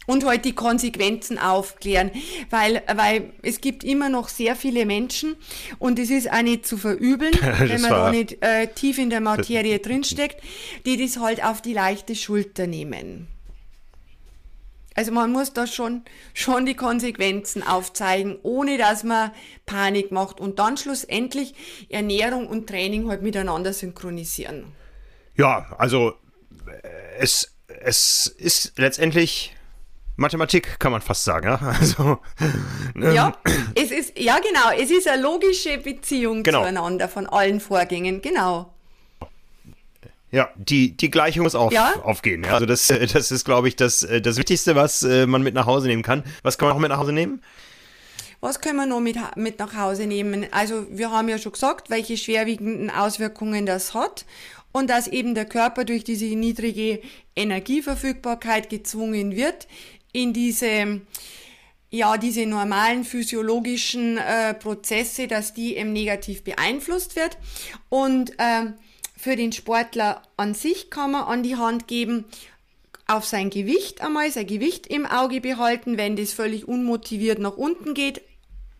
und 0.05 0.25
halt 0.25 0.45
die 0.45 0.53
Konsequenzen 0.53 1.37
aufklären, 1.37 2.11
weil, 2.49 2.81
weil 2.93 3.33
es 3.41 3.61
gibt 3.61 3.83
immer 3.83 4.09
noch 4.09 4.29
sehr 4.29 4.55
viele 4.55 4.85
Menschen 4.85 5.35
und 5.79 5.99
es 5.99 6.09
ist 6.09 6.31
auch 6.31 6.41
nicht 6.41 6.65
zu 6.65 6.77
verübeln, 6.77 7.33
wenn 7.59 7.81
man 7.81 7.91
da 7.91 8.11
nicht 8.11 8.41
äh, 8.41 8.67
tief 8.67 8.97
in 8.97 9.09
der 9.09 9.21
Materie 9.21 9.79
drinsteckt, 9.79 10.41
die 10.85 10.97
das 10.97 11.19
halt 11.19 11.43
auf 11.43 11.61
die 11.61 11.73
leichte 11.73 12.15
Schulter 12.15 12.67
nehmen. 12.67 13.27
Also 14.95 15.11
man 15.11 15.31
muss 15.31 15.53
da 15.53 15.65
schon, 15.65 16.03
schon 16.33 16.65
die 16.65 16.75
Konsequenzen 16.75 17.63
aufzeigen, 17.63 18.37
ohne 18.43 18.77
dass 18.77 19.03
man 19.03 19.31
Panik 19.65 20.11
macht 20.11 20.39
und 20.39 20.59
dann 20.59 20.77
schlussendlich 20.77 21.55
Ernährung 21.89 22.47
und 22.47 22.67
Training 22.67 23.09
halt 23.09 23.23
miteinander 23.23 23.73
synchronisieren. 23.73 24.65
Ja, 25.35 25.75
also 25.79 26.13
äh, 26.67 26.87
es, 27.17 27.55
es 27.67 28.27
ist 28.27 28.73
letztendlich 28.77 29.55
Mathematik 30.23 30.79
kann 30.79 30.91
man 30.91 31.01
fast 31.01 31.23
sagen, 31.23 31.47
ja. 31.47 31.59
Also, 31.79 32.19
ähm, 32.95 33.13
ja, 33.13 33.37
es 33.75 33.91
ist, 33.91 34.17
ja 34.17 34.37
genau, 34.39 34.81
es 34.81 34.89
ist 34.89 35.07
eine 35.07 35.21
logische 35.21 35.77
Beziehung 35.77 36.41
genau. 36.41 36.61
zueinander 36.61 37.07
von 37.07 37.27
allen 37.27 37.59
Vorgängen, 37.59 38.21
genau. 38.21 38.73
Ja, 40.31 40.49
die, 40.55 40.97
die 40.97 41.11
Gleichung 41.11 41.43
muss 41.43 41.53
auf, 41.53 41.71
ja? 41.71 41.93
aufgehen. 42.01 42.43
Ja. 42.43 42.53
Also 42.53 42.65
das, 42.65 42.89
äh, 42.89 43.05
das 43.05 43.29
ist, 43.29 43.45
glaube 43.45 43.67
ich, 43.67 43.75
das, 43.75 44.01
äh, 44.01 44.19
das 44.19 44.37
Wichtigste, 44.37 44.75
was 44.75 45.03
äh, 45.03 45.27
man 45.27 45.43
mit 45.43 45.53
nach 45.53 45.67
Hause 45.67 45.87
nehmen 45.87 46.01
kann. 46.01 46.23
Was 46.41 46.57
kann 46.57 46.69
man 46.69 46.75
auch 46.75 46.81
mit 46.81 46.89
nach 46.89 46.97
Hause 46.97 47.13
nehmen? 47.13 47.43
Was 48.41 48.59
können 48.59 48.77
wir 48.77 48.87
noch 48.87 48.99
mit, 48.99 49.15
mit 49.35 49.59
nach 49.59 49.75
Hause 49.75 50.07
nehmen? 50.07 50.47
Also 50.51 50.87
wir 50.89 51.11
haben 51.11 51.29
ja 51.29 51.37
schon 51.37 51.51
gesagt, 51.51 51.91
welche 51.91 52.17
schwerwiegenden 52.17 52.89
Auswirkungen 52.89 53.67
das 53.67 53.93
hat 53.93 54.25
und 54.71 54.89
dass 54.89 55.07
eben 55.07 55.35
der 55.35 55.45
Körper 55.45 55.85
durch 55.85 56.03
diese 56.03 56.25
niedrige 56.25 56.99
Energieverfügbarkeit 57.35 58.69
gezwungen 58.69 59.35
wird, 59.35 59.67
in 60.13 60.31
diese 60.31 61.01
ja, 61.89 62.17
diese 62.17 62.47
normalen 62.47 63.03
physiologischen 63.03 64.17
äh, 64.17 64.55
Prozesse, 64.55 65.27
dass 65.27 65.53
die 65.53 65.77
eben 65.77 65.93
negativ 65.93 66.43
beeinflusst 66.43 67.15
wird. 67.15 67.37
Und 67.89 68.31
äh, 68.39 68.71
für 69.15 69.35
den 69.35 69.51
Sportler 69.51 70.23
an 70.35 70.55
sich 70.55 70.89
kann 70.89 71.11
man 71.11 71.25
an 71.25 71.43
die 71.43 71.55
Hand 71.55 71.87
geben, 71.87 72.25
auf 73.05 73.25
sein 73.25 73.51
Gewicht 73.51 74.01
einmal, 74.01 74.31
sein 74.31 74.47
Gewicht 74.47 74.87
im 74.87 75.05
Auge 75.05 75.39
behalten, 75.39 75.97
wenn 75.97 76.15
das 76.15 76.33
völlig 76.33 76.67
unmotiviert 76.67 77.37
nach 77.37 77.57
unten 77.57 77.93
geht, 77.93 78.21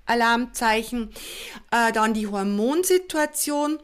Alarmzeichen. 0.05 1.11
Äh, 1.71 1.91
dann 1.91 2.15
die 2.15 2.27
Hormonsituation. 2.27 3.79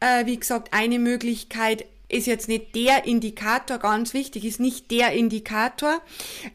Äh, 0.00 0.24
wie 0.26 0.38
gesagt, 0.38 0.72
eine 0.72 0.98
Möglichkeit 0.98 1.84
ist 2.10 2.26
jetzt 2.26 2.48
nicht 2.48 2.74
der 2.74 3.04
Indikator, 3.04 3.78
ganz 3.78 4.14
wichtig, 4.14 4.44
ist 4.44 4.60
nicht 4.60 4.90
der 4.90 5.12
Indikator, 5.12 6.00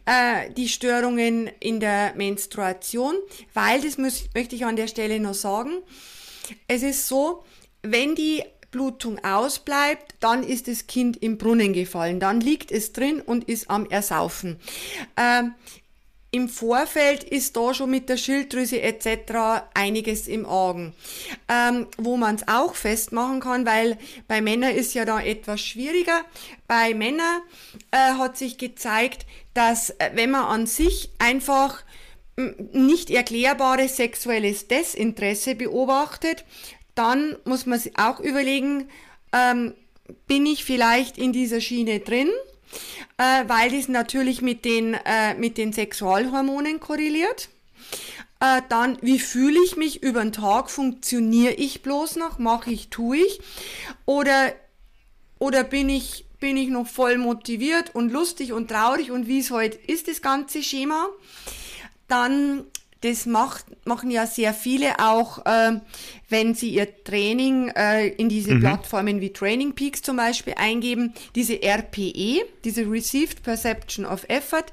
äh, 0.06 0.52
die 0.52 0.70
Störungen 0.70 1.50
in 1.60 1.80
der 1.80 2.13
Menstruation, 2.15 3.15
weil, 3.54 3.82
das 3.82 3.98
muss, 3.98 4.26
möchte 4.34 4.56
ich 4.56 4.65
an 4.65 4.76
der 4.76 4.88
Stelle 4.88 5.20
noch 5.20 5.34
sagen, 5.34 5.82
es 6.68 6.84
ist 6.84 7.08
so, 7.08 7.44
wenn 7.82 8.15
die 8.15 8.44
Blutung 8.72 9.24
ausbleibt, 9.24 10.15
dann 10.20 10.44
ist 10.44 10.68
das 10.68 10.88
Kind 10.88 11.22
im 11.24 11.38
Brunnen 11.38 11.72
gefallen, 11.72 12.20
dann 12.20 12.41
liegt 12.41 12.72
es 12.72 12.91
drin 12.91 13.22
und 13.22 13.46
ist 13.46 13.70
am 13.70 13.89
Ersaufen. 13.89 14.60
Ähm, 15.15 15.54
im 16.36 16.50
Vorfeld 16.50 17.24
ist 17.24 17.56
da 17.56 17.74
schon 17.74 17.89
mit 17.89 18.10
der 18.10 18.17
Schilddrüse 18.17 18.82
etc. 18.82 19.63
einiges 19.74 20.28
im 20.28 20.45
Argen. 20.45 20.93
Ähm, 21.48 21.88
wo 21.98 22.17
man 22.17 22.36
es 22.36 22.48
auch 22.50 22.76
festmachen 22.76 23.39
kann, 23.39 23.65
weil 23.65 23.98
bei 24.28 24.41
Männern 24.41 24.76
ist 24.76 24.93
ja 24.93 25.06
da 25.06 25.21
etwas 25.21 25.62
schwieriger. 25.62 26.26
Bei 26.67 26.93
Männern 26.93 27.41
äh, 27.91 27.98
hat 28.17 28.36
sich 28.36 28.58
gezeigt, 28.58 29.26
dass 29.54 29.91
äh, 29.91 30.12
wenn 30.15 30.32
man 30.32 30.43
an 30.43 30.67
sich 30.67 31.10
einfach 31.19 31.86
nicht 32.74 33.12
erklärbares 33.12 33.95
sexuelles 33.95 34.67
Desinteresse 34.67 35.56
beobachtet, 35.56 36.43
dann 36.95 37.38
muss 37.45 37.65
man 37.65 37.80
sich 37.80 37.98
auch 37.98 38.19
überlegen, 38.19 38.89
ähm, 39.32 39.74
bin 40.28 40.45
ich 40.45 40.65
vielleicht 40.65 41.17
in 41.17 41.32
dieser 41.32 41.62
Schiene 41.62 42.02
drin? 42.02 42.30
Äh, 43.18 43.44
weil 43.48 43.72
das 43.72 43.88
natürlich 43.88 44.42
mit 44.42 44.66
den, 44.66 44.94
äh, 44.94 45.34
mit 45.36 45.58
den 45.58 45.74
Sexualhormonen 45.74 46.80
korreliert. 46.80 47.50
Äh, 48.40 48.62
dann, 48.70 48.98
wie 49.02 49.20
fühle 49.20 49.60
ich 49.64 49.78
mich 49.78 50.04
über 50.04 50.22
den 50.22 50.34
Tag? 50.34 50.70
Funktioniere 50.70 51.54
ich 51.54 51.82
bloß 51.82 52.18
noch? 52.18 52.38
Mache 52.38 52.72
ich, 52.72 52.90
tue 52.90 53.18
ich? 53.18 53.40
Oder, 54.06 54.54
oder 55.40 55.64
bin 55.64 55.90
ich, 55.90 56.26
bin 56.40 56.58
ich 56.58 56.70
noch 56.70 56.88
voll 56.88 57.18
motiviert 57.18 57.96
und 57.96 58.12
lustig 58.12 58.52
und 58.52 58.70
traurig 58.70 59.12
und 59.12 59.28
wie 59.28 59.40
es 59.40 59.52
heute 59.52 59.78
halt 59.78 59.90
ist, 59.90 60.08
das 60.08 60.22
ganze 60.22 60.62
Schema? 60.62 61.08
Dann 62.08 62.66
das 63.02 63.26
macht, 63.26 63.66
machen 63.86 64.10
ja 64.10 64.26
sehr 64.26 64.54
viele 64.54 65.00
auch, 65.00 65.46
äh, 65.46 65.80
wenn 66.30 66.56
sie 66.56 66.70
ihr 66.70 67.04
Training 67.04 67.70
äh, 67.70 68.08
in 68.08 68.30
diese 68.30 68.56
mhm. 68.56 68.62
Plattformen 68.62 69.22
wie 69.22 69.32
Training 69.32 69.74
Peaks 69.74 70.02
zum 70.02 70.18
Beispiel 70.18 70.56
eingeben, 70.58 71.14
diese 71.36 71.62
RPE, 71.62 72.46
diese 72.64 72.90
Received 72.90 73.44
Perception 73.44 74.06
of 74.06 74.24
Effort. 74.30 74.66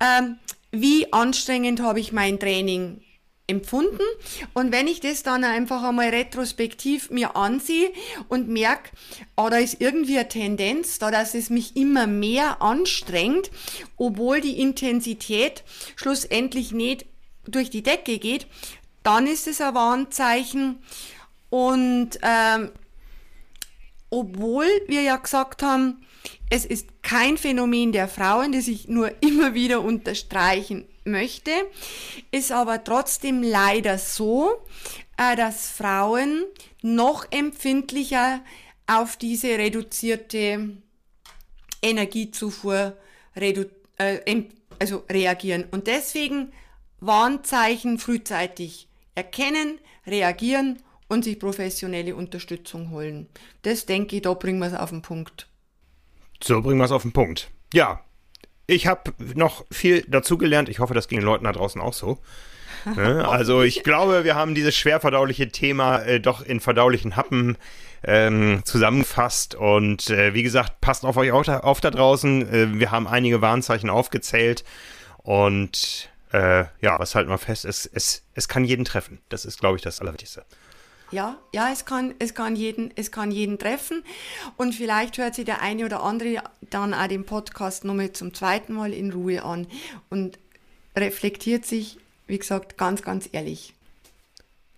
Ähm, 0.00 0.36
wie 0.70 1.12
anstrengend 1.12 1.80
habe 1.80 2.00
ich 2.00 2.12
mein 2.12 2.38
Training 2.38 3.00
empfunden. 3.46 4.02
Und 4.54 4.72
wenn 4.72 4.88
ich 4.88 5.00
das 5.00 5.22
dann 5.22 5.44
einfach 5.44 5.82
einmal 5.82 6.08
retrospektiv 6.08 7.10
mir 7.10 7.36
ansehe 7.36 7.92
und 8.28 8.48
merke, 8.48 8.90
oh, 9.36 9.48
da 9.48 9.58
ist 9.58 9.80
irgendwie 9.80 10.18
eine 10.18 10.28
Tendenz, 10.28 10.98
da 10.98 11.10
dass 11.10 11.34
es 11.34 11.50
mich 11.50 11.76
immer 11.76 12.06
mehr 12.06 12.60
anstrengt, 12.60 13.50
obwohl 13.96 14.40
die 14.40 14.60
Intensität 14.60 15.62
schlussendlich 15.94 16.72
nicht 16.72 17.06
durch 17.46 17.70
die 17.70 17.82
Decke 17.82 18.18
geht, 18.18 18.46
dann 19.02 19.26
ist 19.26 19.46
es 19.46 19.60
ein 19.60 19.74
Warnzeichen. 19.74 20.82
Und 21.50 22.18
ähm, 22.22 22.70
obwohl 24.10 24.66
wir 24.88 25.02
ja 25.02 25.16
gesagt 25.16 25.62
haben, 25.62 26.04
es 26.50 26.64
ist 26.64 27.02
kein 27.02 27.36
Phänomen 27.38 27.92
der 27.92 28.08
Frauen, 28.08 28.52
das 28.52 28.68
ich 28.68 28.88
nur 28.88 29.10
immer 29.22 29.54
wieder 29.54 29.82
unterstreichen 29.82 30.86
möchte, 31.04 31.50
ist 32.30 32.52
aber 32.52 32.82
trotzdem 32.82 33.42
leider 33.42 33.98
so, 33.98 34.50
äh, 35.16 35.36
dass 35.36 35.70
Frauen 35.70 36.44
noch 36.82 37.26
empfindlicher 37.30 38.40
auf 38.86 39.16
diese 39.16 39.48
reduzierte 39.58 40.76
Energiezufuhr 41.82 42.96
redu 43.36 43.66
äh, 43.98 44.42
also 44.78 45.04
reagieren. 45.10 45.64
Und 45.70 45.86
deswegen 45.86 46.52
Warnzeichen 47.00 47.98
frühzeitig 47.98 48.88
erkennen, 49.14 49.78
reagieren 50.06 50.78
und 51.08 51.24
sich 51.24 51.38
professionelle 51.38 52.16
Unterstützung 52.16 52.90
holen. 52.90 53.28
Das 53.62 53.86
denke 53.86 54.16
ich, 54.16 54.22
da 54.22 54.34
bringen 54.34 54.58
wir 54.58 54.66
es 54.68 54.74
auf 54.74 54.90
den 54.90 55.02
Punkt. 55.02 55.48
So 56.42 56.60
bringen 56.62 56.78
wir 56.78 56.84
es 56.84 56.92
auf 56.92 57.02
den 57.02 57.12
Punkt. 57.12 57.50
Ja, 57.72 58.00
ich 58.66 58.86
habe 58.86 59.12
noch 59.34 59.64
viel 59.70 60.02
dazugelernt. 60.08 60.68
Ich 60.68 60.80
hoffe, 60.80 60.94
das 60.94 61.08
ging 61.08 61.20
den 61.20 61.26
Leuten 61.26 61.44
da 61.44 61.52
draußen 61.52 61.80
auch 61.80 61.92
so. 61.92 62.18
Ne? 62.94 63.26
Also 63.26 63.62
ich 63.62 63.82
glaube, 63.82 64.22
wir 64.22 64.36
haben 64.36 64.54
dieses 64.54 64.76
schwer 64.76 65.00
verdauliche 65.00 65.48
Thema 65.48 65.98
äh, 66.02 66.20
doch 66.20 66.40
in 66.40 66.60
verdaulichen 66.60 67.16
Happen 67.16 67.58
ähm, 68.04 68.60
zusammengefasst. 68.64 69.56
Und 69.56 70.08
äh, 70.08 70.34
wie 70.34 70.44
gesagt, 70.44 70.80
passt 70.80 71.04
auf 71.04 71.16
euch 71.16 71.32
auf 71.32 71.46
da, 71.46 71.60
auf 71.60 71.80
da 71.80 71.90
draußen. 71.90 72.48
Äh, 72.48 72.78
wir 72.78 72.92
haben 72.92 73.08
einige 73.08 73.40
Warnzeichen 73.40 73.90
aufgezählt. 73.90 74.62
Und 75.24 76.10
äh, 76.36 76.66
ja, 76.82 76.98
was 76.98 77.14
halten 77.14 77.30
wir 77.30 77.38
fest? 77.38 77.64
Es, 77.64 77.86
es, 77.86 78.22
es 78.34 78.46
kann 78.46 78.64
jeden 78.64 78.84
treffen. 78.84 79.20
Das 79.30 79.46
ist, 79.46 79.58
glaube 79.58 79.76
ich, 79.76 79.82
das 79.82 80.00
Allerwichtigste. 80.00 80.44
Ja, 81.10 81.36
ja, 81.54 81.70
es 81.72 81.84
kann, 81.84 82.14
es 82.18 82.34
kann 82.34 82.56
jeden, 82.56 82.92
es 82.96 83.10
kann 83.10 83.30
jeden 83.30 83.58
treffen. 83.58 84.04
Und 84.56 84.74
vielleicht 84.74 85.16
hört 85.16 85.34
sich 85.34 85.46
der 85.46 85.62
eine 85.62 85.86
oder 85.86 86.02
andere 86.02 86.42
dann 86.60 86.92
auch 86.92 87.06
den 87.06 87.24
Podcast 87.24 87.84
nochmal 87.84 88.12
zum 88.12 88.34
zweiten 88.34 88.74
Mal 88.74 88.92
in 88.92 89.12
Ruhe 89.12 89.42
an 89.44 89.66
und 90.10 90.38
reflektiert 90.94 91.64
sich, 91.64 91.98
wie 92.26 92.38
gesagt, 92.38 92.76
ganz, 92.76 93.02
ganz 93.02 93.28
ehrlich. 93.32 93.72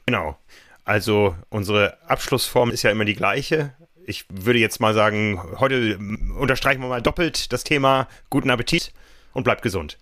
Genau. 0.07 0.39
Also 0.85 1.35
unsere 1.49 1.99
Abschlussform 2.09 2.71
ist 2.71 2.83
ja 2.83 2.91
immer 2.91 3.05
die 3.05 3.15
gleiche. 3.15 3.75
Ich 4.07 4.27
würde 4.29 4.59
jetzt 4.59 4.81
mal 4.81 4.95
sagen, 4.95 5.43
heute 5.59 5.99
unterstreichen 6.39 6.81
wir 6.83 6.89
mal 6.89 7.03
doppelt 7.03 7.53
das 7.53 7.65
Thema 7.65 8.07
guten 8.31 8.51
Appetit 8.51 8.93
und 9.33 9.45
bleibt 9.45 9.63
gesund. 9.63 9.99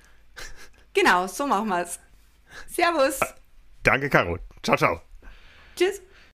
Genau, 0.96 1.26
so 1.26 1.46
machen 1.46 1.68
wir 1.68 1.82
es. 1.82 2.00
Servus. 2.68 3.20
Danke, 3.82 4.08
Caro. 4.08 4.38
Ciao, 4.62 4.78
ciao. 4.78 5.02
Tschüss. 5.76 6.00